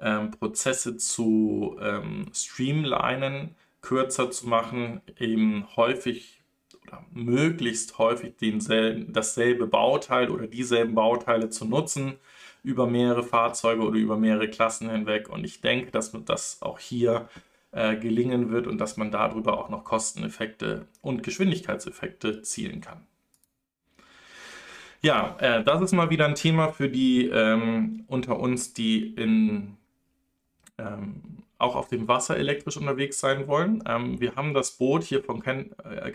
[0.00, 6.42] ähm, Prozesse zu ähm, streamlinen, kürzer zu machen, eben häufig
[6.86, 12.14] oder möglichst häufig denselben, dasselbe Bauteil oder dieselben Bauteile zu nutzen
[12.62, 15.28] über mehrere Fahrzeuge oder über mehrere Klassen hinweg.
[15.28, 17.28] Und ich denke, dass das auch hier
[17.72, 23.06] äh, gelingen wird und dass man darüber auch noch Kosteneffekte und Geschwindigkeitseffekte zielen kann.
[25.02, 29.76] Ja, äh, das ist mal wieder ein Thema für die ähm, unter uns, die in,
[30.80, 33.84] ähm, auch auf dem Wasser elektrisch unterwegs sein wollen.
[33.86, 36.12] Ähm, wir haben das Boot hier von Ken äh,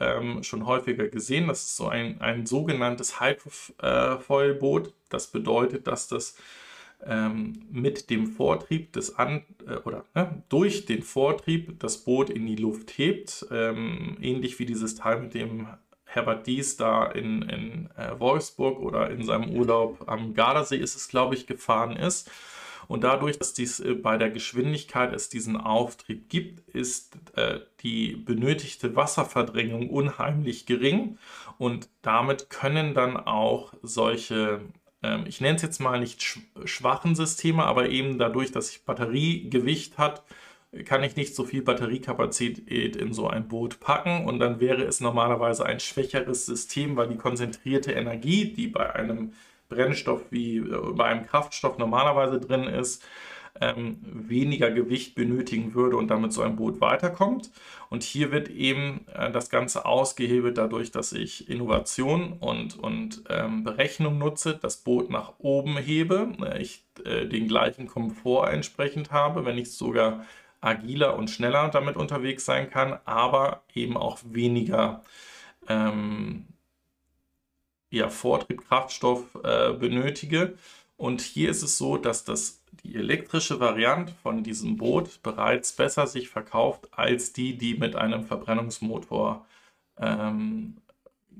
[0.00, 1.46] ähm, schon häufiger gesehen.
[1.46, 4.92] Das ist so ein, ein sogenanntes Hydrofoil-Boot.
[5.08, 6.36] Das bedeutet, dass das
[7.04, 12.46] ähm, mit dem Vortrieb des An äh, oder ne, durch den Vortrieb das Boot in
[12.46, 15.68] die Luft hebt, ähm, ähnlich wie dieses Teil mit dem
[16.04, 21.08] Herbert Dies da in, in äh, Wolfsburg oder in seinem Urlaub am Gardasee ist es,
[21.08, 22.30] glaube ich, gefahren ist.
[22.92, 28.16] Und dadurch, dass dies äh, bei der Geschwindigkeit es diesen Auftrieb gibt, ist äh, die
[28.16, 31.16] benötigte Wasserverdrängung unheimlich gering.
[31.56, 34.60] Und damit können dann auch solche
[35.02, 39.96] ähm, ich nenne es jetzt mal nicht schwachen Systeme, aber eben dadurch, dass ich Batteriegewicht
[39.96, 40.22] hat,
[40.84, 44.26] kann ich nicht so viel Batteriekapazität in so ein Boot packen.
[44.26, 49.32] Und dann wäre es normalerweise ein schwächeres System, weil die konzentrierte Energie, die bei einem
[49.72, 53.04] Brennstoff wie äh, bei einem Kraftstoff normalerweise drin ist,
[53.60, 57.50] ähm, weniger Gewicht benötigen würde und damit so ein Boot weiterkommt.
[57.90, 63.64] Und hier wird eben äh, das Ganze ausgehebelt dadurch, dass ich Innovation und, und ähm,
[63.64, 69.44] Berechnung nutze, das Boot nach oben hebe, äh, ich äh, den gleichen Komfort entsprechend habe,
[69.44, 70.24] wenn nicht sogar
[70.60, 75.02] agiler und schneller damit unterwegs sein kann, aber eben auch weniger
[75.68, 76.46] ähm,
[77.92, 80.54] ja, Vortrieb, Kraftstoff äh, benötige.
[80.96, 86.06] Und hier ist es so, dass das die elektrische Variante von diesem Boot bereits besser
[86.06, 89.46] sich verkauft als die, die mit einem Verbrennungsmotor
[89.98, 90.76] ähm,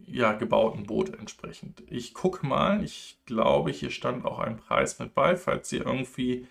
[0.07, 1.83] ja, gebauten Boot entsprechend.
[1.89, 6.47] Ich gucke mal, ich glaube, hier stand auch ein Preis mit bei, falls ihr irgendwie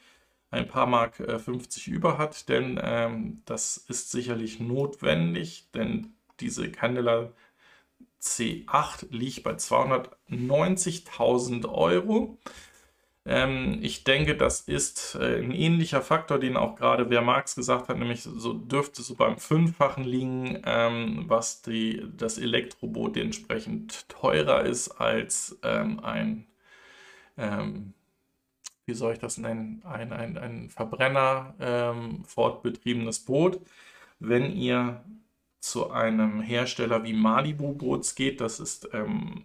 [0.49, 6.71] ein paar Mark äh, 50 über hat, denn ähm, das ist sicherlich notwendig, denn diese
[6.71, 7.31] Candela
[8.21, 12.37] C8 liegt bei 290.000 Euro.
[13.25, 17.87] Ähm, ich denke, das ist äh, ein ähnlicher Faktor, den auch gerade Wer Marx gesagt
[17.87, 24.63] hat, nämlich so dürfte so beim Fünffachen liegen, ähm, was die, das Elektroboot entsprechend teurer
[24.63, 26.47] ist als ähm, ein,
[27.37, 27.93] ähm,
[28.85, 33.61] wie soll ich das nennen, ein, ein, ein Verbrenner ähm, fortbetriebenes Boot.
[34.19, 35.03] Wenn ihr
[35.61, 39.43] zu einem Hersteller wie Malibu Boots geht, das ist ähm,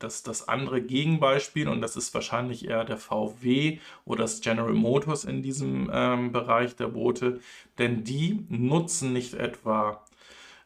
[0.00, 5.24] das, das andere Gegenbeispiel und das ist wahrscheinlich eher der VW oder das General Motors
[5.24, 7.40] in diesem ähm, Bereich der Boote,
[7.78, 10.04] denn die nutzen nicht etwa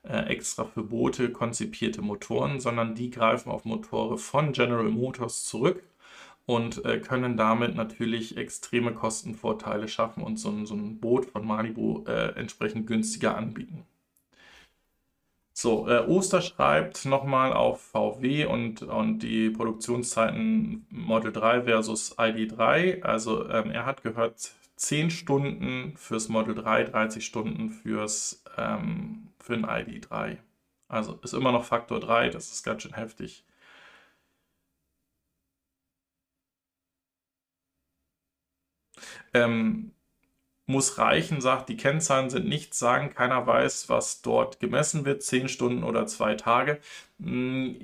[0.02, 5.82] äh, extra für Boote konzipierte Motoren, sondern die greifen auf Motore von General Motors zurück
[6.46, 12.04] und äh, können damit natürlich extreme Kostenvorteile schaffen und so, so ein Boot von Malibu
[12.06, 13.84] äh, entsprechend günstiger anbieten.
[15.58, 23.02] So, äh, Oster schreibt nochmal auf VW und, und die Produktionszeiten Model 3 versus ID3.
[23.02, 29.54] Also ähm, er hat gehört 10 Stunden fürs Model 3, 30 Stunden fürs, ähm, für
[29.54, 30.36] ein ID3.
[30.88, 33.42] Also ist immer noch Faktor 3, das ist ganz schön heftig.
[39.34, 39.92] Ähm,
[40.66, 45.48] muss reichen, sagt, die Kennzahlen sind nichts sagen, keiner weiß, was dort gemessen wird, zehn
[45.48, 46.78] Stunden oder zwei Tage.
[47.22, 47.76] Hm,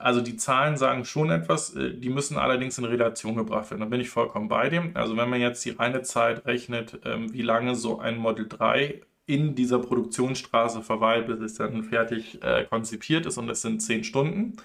[0.00, 3.80] also die Zahlen sagen schon etwas, äh, die müssen allerdings in Relation gebracht werden.
[3.80, 4.92] Da bin ich vollkommen bei dem.
[4.94, 9.02] Also wenn man jetzt die reine Zeit rechnet, ähm, wie lange so ein Model 3
[9.26, 14.02] in dieser Produktionsstraße verweilt, bis es dann fertig äh, konzipiert ist und es sind zehn
[14.02, 14.56] Stunden,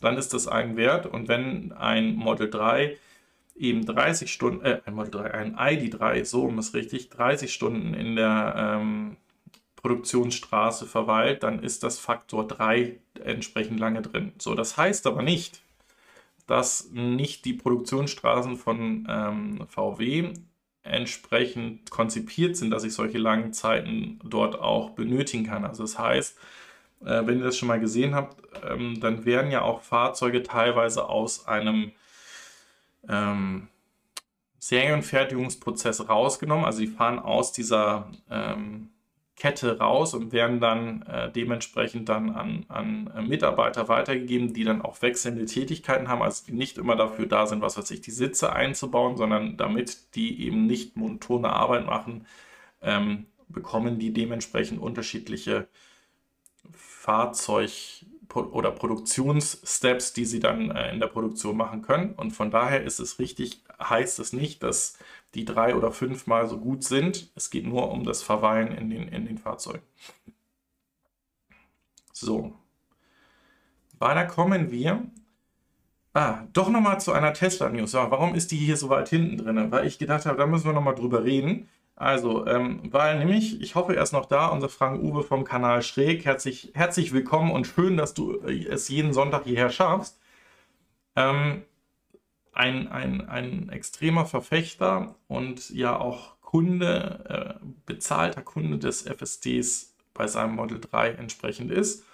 [0.00, 1.06] dann ist das ein Wert.
[1.06, 2.96] Und wenn ein Model 3
[3.54, 7.94] eben 30 Stunden, äh, ein Model 3, ein ID3, so um es richtig, 30 Stunden
[7.94, 9.16] in der ähm,
[9.76, 14.32] Produktionsstraße verweilt, dann ist das Faktor 3 entsprechend lange drin.
[14.38, 15.62] So, das heißt aber nicht,
[16.46, 20.32] dass nicht die Produktionsstraßen von ähm, VW
[20.82, 25.64] entsprechend konzipiert sind, dass ich solche langen Zeiten dort auch benötigen kann.
[25.64, 26.38] Also das heißt,
[27.04, 31.08] äh, wenn ihr das schon mal gesehen habt, ähm, dann werden ja auch Fahrzeuge teilweise
[31.08, 31.92] aus einem
[33.08, 33.68] ähm,
[34.58, 36.64] Serienfertigungsprozess rausgenommen.
[36.64, 38.88] Also die fahren aus dieser ähm,
[39.36, 44.80] Kette raus und werden dann äh, dementsprechend dann an, an äh, Mitarbeiter weitergegeben, die dann
[44.80, 48.12] auch wechselnde Tätigkeiten haben, also die nicht immer dafür da sind, was weiß ich, die
[48.12, 52.26] Sitze einzubauen, sondern damit die eben nicht monotone Arbeit machen,
[52.80, 55.66] ähm, bekommen die dementsprechend unterschiedliche
[56.72, 62.14] Fahrzeug- oder Produktionssteps, die sie dann äh, in der Produktion machen können.
[62.14, 64.98] Und von daher ist es richtig, heißt es nicht, dass
[65.34, 67.30] die drei oder fünfmal so gut sind.
[67.34, 69.82] Es geht nur um das Verweilen in den, in den Fahrzeugen.
[72.12, 72.52] So.
[73.98, 75.04] Weiter kommen wir.
[76.12, 77.92] Ah, doch nochmal zu einer Tesla-News.
[77.92, 79.72] Ja, warum ist die hier so weit hinten drin?
[79.72, 81.68] Weil ich gedacht habe, da müssen wir nochmal drüber reden.
[81.96, 85.82] Also, ähm, weil nämlich, ich hoffe, er ist noch da, unser Frank Uwe vom Kanal
[85.82, 86.24] Schräg.
[86.24, 90.18] Herzlich, herzlich willkommen und schön, dass du äh, es jeden Sonntag hierher schaffst.
[91.14, 91.62] Ähm,
[92.52, 100.26] ein, ein, ein extremer Verfechter und ja auch Kunde, äh, bezahlter Kunde des FSDs bei
[100.26, 102.04] seinem Model 3 entsprechend ist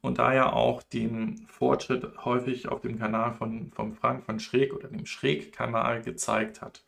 [0.00, 4.88] und daher auch den Fortschritt häufig auf dem Kanal von, von Frank von Schräg oder
[4.88, 6.82] dem Schräg-Kanal gezeigt hat.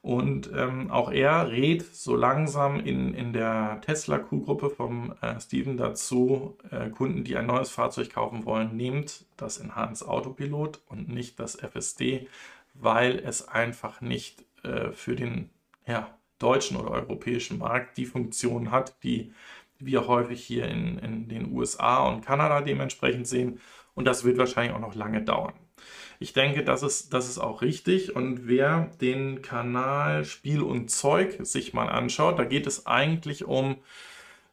[0.00, 6.56] Und ähm, auch er rät so langsam in, in der Tesla-Q-Gruppe vom äh, Steven dazu,
[6.70, 11.56] äh, Kunden, die ein neues Fahrzeug kaufen wollen, nehmt das Enhanced Autopilot und nicht das
[11.56, 12.28] FSD,
[12.74, 15.50] weil es einfach nicht äh, für den
[15.86, 19.32] ja, deutschen oder europäischen Markt die Funktion hat, die
[19.80, 23.60] wir häufig hier in, in den USA und Kanada dementsprechend sehen.
[23.94, 25.54] Und das wird wahrscheinlich auch noch lange dauern.
[26.20, 28.16] Ich denke, das ist, das ist auch richtig.
[28.16, 33.76] Und wer den Kanal Spiel und Zeug sich mal anschaut, da geht es eigentlich um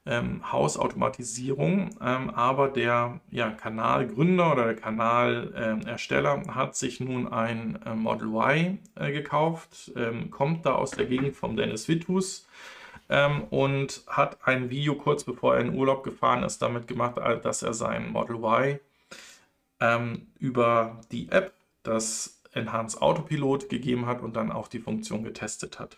[0.06, 7.80] ähm, Hausautomatisierung, ähm, aber der ja, Kanalgründer oder der Kanalersteller ähm, hat sich nun ein
[7.86, 12.48] äh, Model Y äh, gekauft, ähm, kommt da aus der Gegend von Dennis Wittus
[13.10, 17.64] ähm, und hat ein Video kurz bevor er in Urlaub gefahren ist damit gemacht, dass
[17.64, 18.80] er sein Model Y
[19.80, 21.55] ähm, über die App
[21.88, 25.98] das Enhanced Autopilot gegeben hat und dann auch die Funktion getestet hat.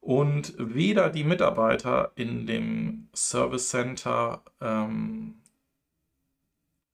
[0.00, 5.42] Und weder die Mitarbeiter in dem Service Center, ähm,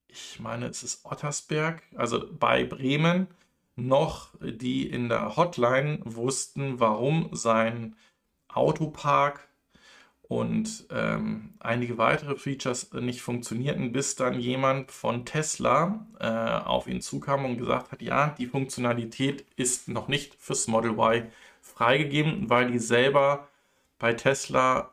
[0.07, 3.27] ich meine, es ist Ottersberg, also bei Bremen,
[3.75, 7.95] noch die in der Hotline wussten, warum sein
[8.47, 9.47] Autopark
[10.27, 17.01] und ähm, einige weitere Features nicht funktionierten, bis dann jemand von Tesla äh, auf ihn
[17.01, 21.27] zukam und gesagt hat, ja, die Funktionalität ist noch nicht fürs Model Y
[21.61, 23.47] freigegeben, weil die selber
[23.99, 24.91] bei Tesla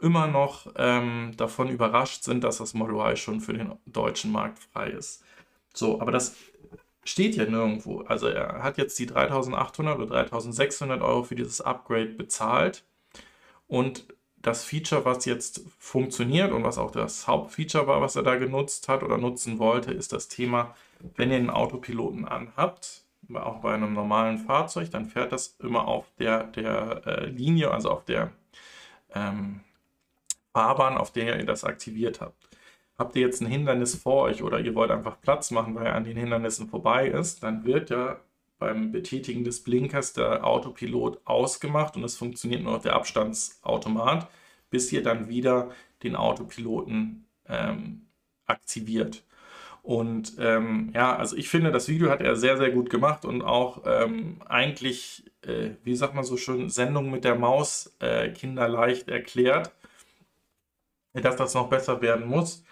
[0.00, 4.58] immer noch ähm, davon überrascht sind, dass das Model Y schon für den deutschen Markt
[4.58, 5.22] frei ist.
[5.72, 6.36] So, aber das
[7.04, 8.00] steht ja nirgendwo.
[8.02, 12.84] Also er hat jetzt die 3800 oder 3600 Euro für dieses Upgrade bezahlt
[13.66, 14.06] und
[14.44, 18.88] das Feature, was jetzt funktioniert und was auch das Hauptfeature war, was er da genutzt
[18.88, 20.74] hat oder nutzen wollte, ist das Thema,
[21.16, 26.04] wenn ihr einen Autopiloten anhabt, auch bei einem normalen Fahrzeug, dann fährt das immer auf
[26.18, 28.32] der, der äh, Linie, also auf der
[29.14, 29.60] ähm,
[30.52, 32.36] Fahrbahn, auf der ihr das aktiviert habt.
[32.98, 35.94] Habt ihr jetzt ein Hindernis vor euch oder ihr wollt einfach Platz machen, weil er
[35.94, 38.20] an den Hindernissen vorbei ist, dann wird ja
[38.64, 44.26] beim Betätigen des Blinkers der Autopilot ausgemacht und es funktioniert nur noch der Abstandsautomat,
[44.70, 45.70] bis ihr dann wieder
[46.02, 48.06] den Autopiloten ähm,
[48.46, 49.22] aktiviert.
[49.82, 53.42] Und ähm, ja, also ich finde, das Video hat er sehr, sehr gut gemacht und
[53.42, 59.10] auch ähm, eigentlich, äh, wie sagt man so schön, Sendung mit der Maus äh, kinderleicht
[59.10, 59.72] erklärt,
[61.12, 62.64] dass das noch besser werden muss.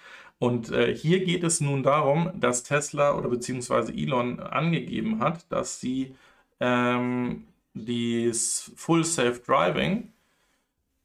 [0.42, 5.78] Und äh, hier geht es nun darum, dass Tesla oder beziehungsweise Elon angegeben hat, dass
[5.78, 6.16] sie
[6.58, 10.12] ähm, das Full Safe Driving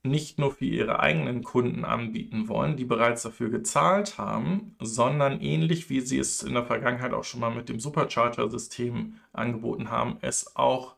[0.02, 5.92] nicht nur für ihre eigenen Kunden anbieten wollen, die bereits dafür gezahlt haben, sondern ähnlich
[5.92, 10.56] wie sie es in der Vergangenheit auch schon mal mit dem Supercharger-System angeboten haben, es
[10.56, 10.96] auch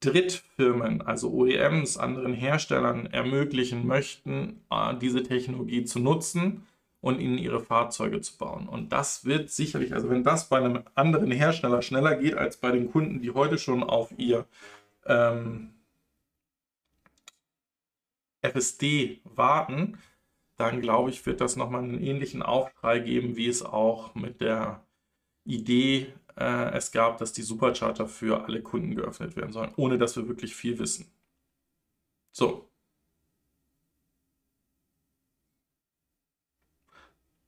[0.00, 6.64] Drittfirmen, also OEMs, anderen Herstellern ermöglichen möchten, äh, diese Technologie zu nutzen
[7.00, 8.68] und in ihre Fahrzeuge zu bauen.
[8.68, 12.70] Und das wird sicherlich, also wenn das bei einem anderen Hersteller schneller geht als bei
[12.72, 14.46] den Kunden, die heute schon auf ihr
[15.06, 15.74] ähm,
[18.42, 19.98] FSD warten,
[20.56, 24.84] dann glaube ich, wird das nochmal einen ähnlichen Aufschrei geben, wie es auch mit der
[25.44, 30.16] Idee äh, es gab, dass die Supercharter für alle Kunden geöffnet werden sollen, ohne dass
[30.16, 31.06] wir wirklich viel wissen.
[32.32, 32.67] So.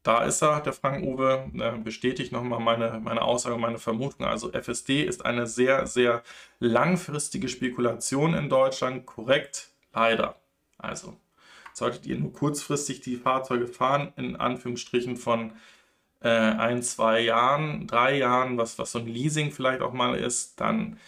[0.03, 4.25] Da ist er, der Frank Uwe, äh, bestätigt nochmal meine, meine Aussage, meine Vermutung.
[4.25, 6.23] Also FSD ist eine sehr, sehr
[6.59, 9.05] langfristige Spekulation in Deutschland.
[9.05, 10.37] Korrekt, leider.
[10.79, 11.17] Also
[11.75, 15.53] solltet ihr nur kurzfristig die Fahrzeuge fahren, in Anführungsstrichen von
[16.21, 20.61] äh, ein, zwei Jahren, drei Jahren, was, was so ein Leasing vielleicht auch mal ist,
[20.61, 20.99] dann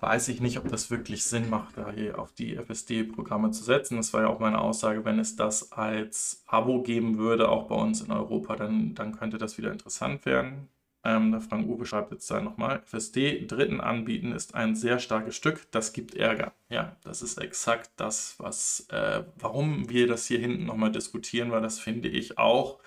[0.00, 3.96] weiß ich nicht, ob das wirklich Sinn macht, da hier auf die FSD-Programme zu setzen.
[3.96, 7.74] Das war ja auch meine Aussage, wenn es das als Abo geben würde, auch bei
[7.74, 10.68] uns in Europa, dann, dann könnte das wieder interessant werden.
[11.02, 15.34] Ähm, der Frank Uwe schreibt jetzt da nochmal, FSD Dritten anbieten ist ein sehr starkes
[15.34, 16.52] Stück, das gibt Ärger.
[16.68, 21.62] Ja, das ist exakt das, was, äh, warum wir das hier hinten nochmal diskutieren, weil
[21.62, 22.80] das finde ich auch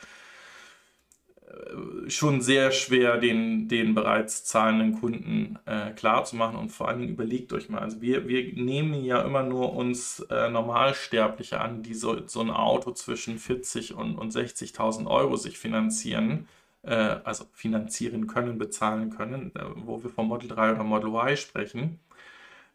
[2.08, 7.70] schon sehr schwer, den, den bereits zahlenden Kunden äh, klar und vor allem überlegt euch
[7.70, 12.42] mal, also wir, wir nehmen ja immer nur uns äh, Normalsterbliche an, die so, so
[12.42, 16.48] ein Auto zwischen 40 und, und 60.000 Euro sich finanzieren
[16.84, 16.94] äh,
[17.24, 22.00] also finanzieren können, bezahlen können, äh, wo wir vom Model 3 oder Model Y sprechen.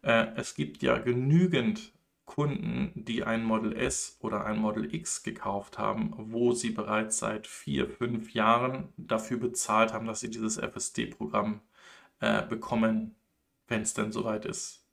[0.02, 1.92] Äh, es gibt ja genügend
[2.28, 7.46] Kunden, die ein Model S oder ein Model X gekauft haben, wo sie bereits seit
[7.46, 11.62] vier, fünf Jahren dafür bezahlt haben, dass sie dieses FSD-Programm
[12.20, 13.16] äh, bekommen,
[13.66, 14.84] wenn es denn soweit ist.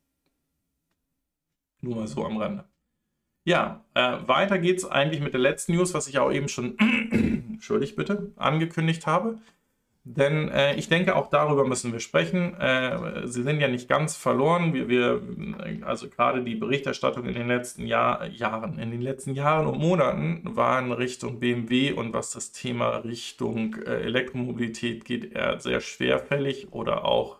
[1.82, 2.64] Nur mal so am Rande.
[3.44, 6.80] Ja, äh, weiter geht's eigentlich mit der letzten News, was ich auch eben schon,
[7.12, 9.40] entschuldigt bitte, angekündigt habe.
[10.08, 12.54] Denn äh, ich denke, auch darüber müssen wir sprechen.
[12.60, 14.72] Äh, sie sind ja nicht ganz verloren.
[14.72, 15.20] Wir, wir,
[15.82, 20.44] also gerade die Berichterstattung in den letzten Jahr, Jahren, in den letzten Jahren und Monaten
[20.44, 27.04] waren Richtung BMW und was das Thema Richtung äh, Elektromobilität geht, eher sehr schwerfällig oder
[27.04, 27.38] auch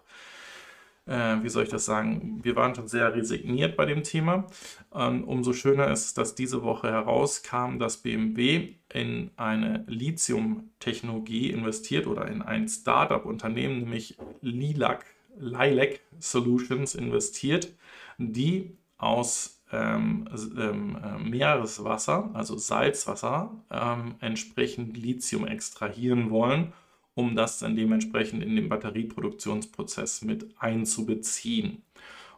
[1.06, 4.48] äh, wie soll ich das sagen, wir waren schon sehr resigniert bei dem Thema.
[4.94, 12.08] Ähm, umso schöner ist es, dass diese Woche herauskam, dass BMW in eine Lithium-Technologie investiert
[12.08, 15.06] oder in ein Startup-Unternehmen, nämlich Lilac,
[15.38, 17.74] Lilac Solutions investiert,
[18.18, 20.28] die aus ähm,
[20.58, 26.74] ähm, äh, Meereswasser, also Salzwasser, ähm, entsprechend Lithium extrahieren wollen
[27.16, 31.84] um das dann dementsprechend in den Batterieproduktionsprozess mit einzubeziehen.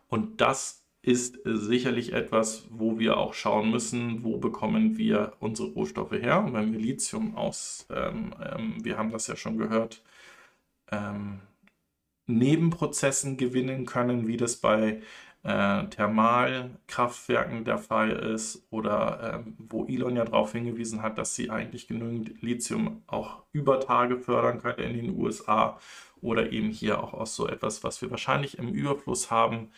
[0.08, 6.12] Und das ist sicherlich etwas, wo wir auch schauen müssen, wo bekommen wir unsere Rohstoffe
[6.12, 6.44] her.
[6.44, 10.04] Und wenn wir Lithium aus, ähm, ähm, wir haben das ja schon gehört,
[10.92, 11.40] ähm,
[12.28, 15.02] Nebenprozessen gewinnen können, wie das bei
[15.44, 21.50] äh, Thermalkraftwerken der Fall ist oder äh, wo Elon ja darauf hingewiesen hat, dass sie
[21.50, 25.80] eigentlich genügend Lithium auch über Tage fördern können in den USA
[26.22, 29.70] oder eben hier auch aus so etwas, was wir wahrscheinlich im Überfluss haben,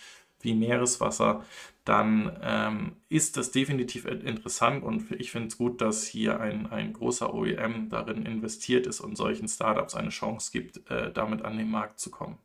[0.41, 1.43] wie Meereswasser,
[1.85, 6.93] dann ähm, ist das definitiv interessant und ich finde es gut, dass hier ein, ein
[6.93, 11.69] großer OEM darin investiert ist und solchen Startups eine Chance gibt, äh, damit an den
[11.69, 12.37] Markt zu kommen.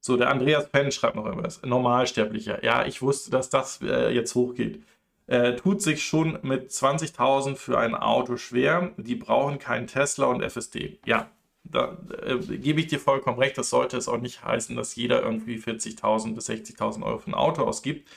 [0.00, 1.62] So, der Andreas Penn schreibt noch etwas.
[1.62, 2.64] Normalsterblicher.
[2.64, 4.82] Ja, ich wusste, dass das äh, jetzt hochgeht.
[5.26, 8.92] Äh, tut sich schon mit 20.000 für ein Auto schwer.
[8.96, 10.98] Die brauchen keinen Tesla und FSD.
[11.06, 11.30] Ja,
[11.64, 13.58] da äh, gebe ich dir vollkommen recht.
[13.58, 17.34] Das sollte es auch nicht heißen, dass jeder irgendwie 40.000 bis 60.000 Euro für ein
[17.34, 18.08] Auto ausgibt.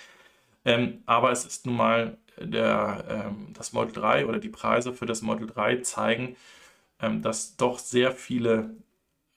[0.65, 5.05] Ähm, aber es ist nun mal der, ähm, das Model 3 oder die Preise für
[5.05, 6.35] das Model 3 zeigen,
[7.01, 8.75] ähm, dass doch sehr viele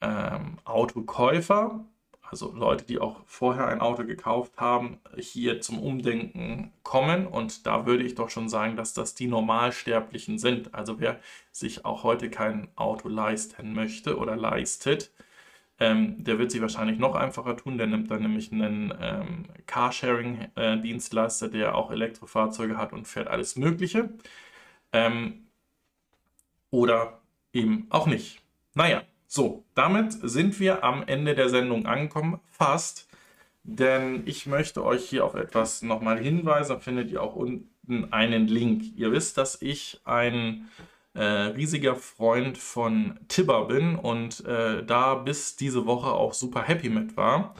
[0.01, 1.85] ähm, Autokäufer
[2.31, 7.27] also Leute, die auch vorher ein Auto gekauft haben, hier zum Umdenken kommen.
[7.27, 10.75] Und da würde ich doch schon sagen, dass das die Normalsterblichen sind.
[10.75, 11.21] Also wer
[11.53, 15.13] sich auch heute kein Auto leisten möchte oder leistet,
[15.79, 17.79] ähm, der wird sich wahrscheinlich noch einfacher tun.
[17.79, 24.11] Der nimmt dann nämlich einen ähm, Carsharing-Dienstleister, der auch Elektrofahrzeuge hat und fährt alles Mögliche.
[24.93, 25.47] Ähm,
[26.71, 27.21] oder
[27.53, 28.41] eben auch nicht.
[28.75, 33.09] Naja, so, damit sind wir am Ende der Sendung angekommen, fast.
[33.69, 36.75] Denn ich möchte euch hier auf etwas nochmal hinweisen.
[36.75, 38.85] Da findet ihr auch unten einen Link.
[38.97, 40.69] Ihr wisst, dass ich ein
[41.15, 46.91] äh, riesiger Freund von Tibber bin und äh, da bis diese Woche auch super happy
[46.91, 47.55] mit war.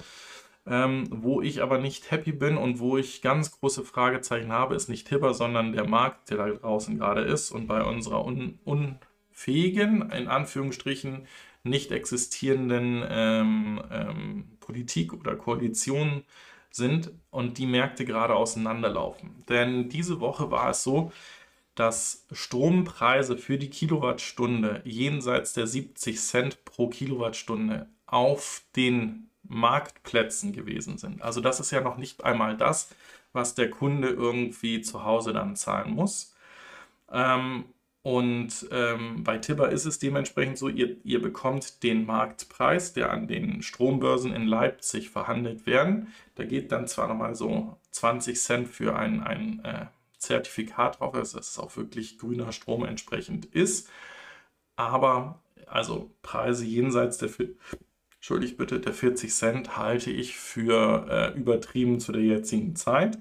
[0.69, 4.89] Ähm, wo ich aber nicht happy bin und wo ich ganz große Fragezeichen habe, ist
[4.89, 7.51] nicht Tibber, sondern der Markt, der da draußen gerade ist.
[7.51, 11.27] Und bei unserer un unfähigen, in Anführungsstrichen,
[11.69, 16.25] nicht existierenden ähm, ähm, Politik oder Koalition
[16.71, 19.45] sind und die Märkte gerade auseinanderlaufen.
[19.49, 21.13] Denn diese Woche war es so,
[21.75, 30.99] dass Strompreise für die Kilowattstunde jenseits der 70 Cent pro Kilowattstunde auf den Marktplätzen gewesen
[30.99, 31.23] sind.
[31.23, 32.91] Also das ist ja noch nicht einmal das,
[33.33, 36.35] was der Kunde irgendwie zu Hause dann zahlen muss.
[37.13, 37.65] Ähm,
[38.07, 43.27] und ähm, bei Tibber ist es dementsprechend so, ihr, ihr bekommt den Marktpreis, der an
[43.27, 46.15] den Strombörsen in Leipzig verhandelt werden.
[46.37, 49.87] Da geht dann zwar nochmal so 20 Cent für ein, ein äh,
[50.19, 53.91] Zertifikat drauf, dass es auch wirklich grüner Strom entsprechend ist.
[54.77, 57.31] Aber also Preise jenseits der,
[58.57, 63.19] bitte, der 40 Cent halte ich für äh, übertrieben zu der jetzigen Zeit.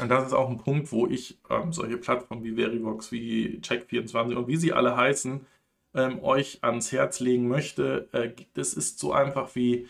[0.00, 4.34] Und das ist auch ein Punkt, wo ich ähm, solche Plattformen wie Verivox, wie Check24
[4.34, 5.46] und wie sie alle heißen,
[5.94, 8.08] ähm, euch ans Herz legen möchte.
[8.12, 9.88] Äh, das ist so einfach wie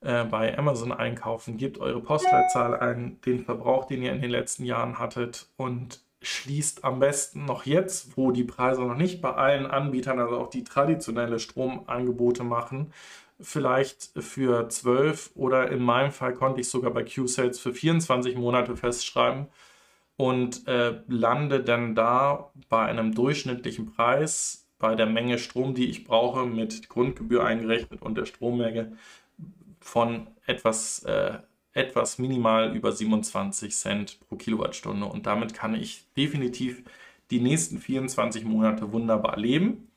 [0.00, 1.56] äh, bei Amazon einkaufen.
[1.56, 6.84] Gebt eure Postleitzahl ein, den Verbrauch, den ihr in den letzten Jahren hattet und schließt
[6.84, 10.64] am besten noch jetzt, wo die Preise noch nicht bei allen Anbietern, also auch die
[10.64, 12.92] traditionelle Stromangebote machen,
[13.42, 18.76] vielleicht für 12 oder in meinem Fall konnte ich sogar bei Q-Sales für 24 Monate
[18.76, 19.48] festschreiben
[20.16, 26.04] und äh, lande dann da bei einem durchschnittlichen Preis bei der Menge Strom, die ich
[26.04, 28.96] brauche, mit Grundgebühr eingerechnet und der Strommenge
[29.80, 31.38] von etwas, äh,
[31.72, 35.06] etwas minimal über 27 Cent pro Kilowattstunde.
[35.06, 36.82] Und damit kann ich definitiv
[37.30, 39.88] die nächsten 24 Monate wunderbar leben.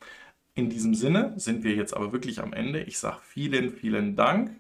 [0.56, 2.82] In diesem Sinne sind wir jetzt aber wirklich am Ende.
[2.82, 4.52] Ich sage vielen, vielen Dank.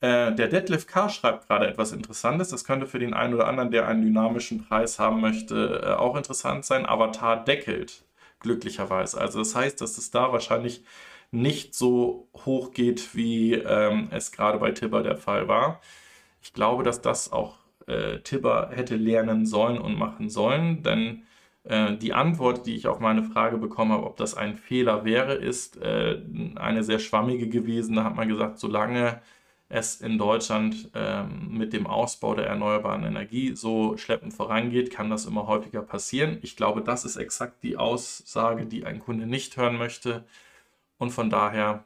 [0.00, 1.08] Äh, der Detlef K.
[1.08, 2.50] schreibt gerade etwas Interessantes.
[2.50, 6.16] Das könnte für den einen oder anderen, der einen dynamischen Preis haben möchte, äh, auch
[6.16, 6.86] interessant sein.
[6.86, 8.04] Avatar deckelt,
[8.40, 9.18] glücklicherweise.
[9.20, 10.84] Also das heißt, dass es da wahrscheinlich
[11.30, 15.80] nicht so hoch geht, wie ähm, es gerade bei Tibber der Fall war.
[16.42, 21.22] Ich glaube, dass das auch äh, Tibber hätte lernen sollen und machen sollen, denn
[21.64, 25.34] äh, die Antwort, die ich auf meine Frage bekommen habe, ob das ein Fehler wäre,
[25.34, 26.20] ist äh,
[26.56, 27.96] eine sehr schwammige gewesen.
[27.96, 29.20] Da hat man gesagt, solange
[29.68, 35.26] es in Deutschland ähm, mit dem Ausbau der erneuerbaren Energie so schleppend vorangeht, kann das
[35.26, 36.38] immer häufiger passieren.
[36.42, 40.24] Ich glaube, das ist exakt die Aussage, die ein Kunde nicht hören möchte.
[40.98, 41.84] Und von daher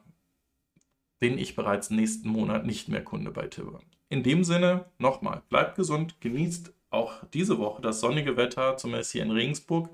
[1.19, 3.79] bin ich bereits nächsten Monat nicht mehr Kunde bei Tibber.
[4.09, 9.23] In dem Sinne, nochmal, bleibt gesund, genießt auch diese Woche das sonnige Wetter, zumindest hier
[9.23, 9.89] in Regensburg.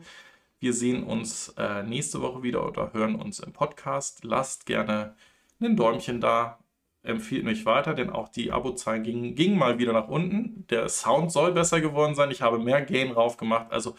[0.60, 4.24] Wir sehen uns äh, nächste Woche wieder oder hören uns im Podcast.
[4.24, 5.16] Lasst gerne
[5.60, 6.60] ein Däumchen da,
[7.04, 10.66] empfiehlt mich weiter, denn auch die Abozahlen gingen, gingen mal wieder nach unten.
[10.70, 12.32] Der Sound soll besser geworden sein.
[12.32, 13.72] Ich habe mehr Gain drauf gemacht.
[13.72, 13.95] Also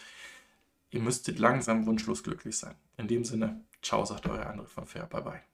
[0.90, 2.76] ihr müsstet langsam wunschlos glücklich sein.
[2.96, 5.06] In dem Sinne, ciao, sagt euer André von Fair.
[5.06, 5.51] Bye bye.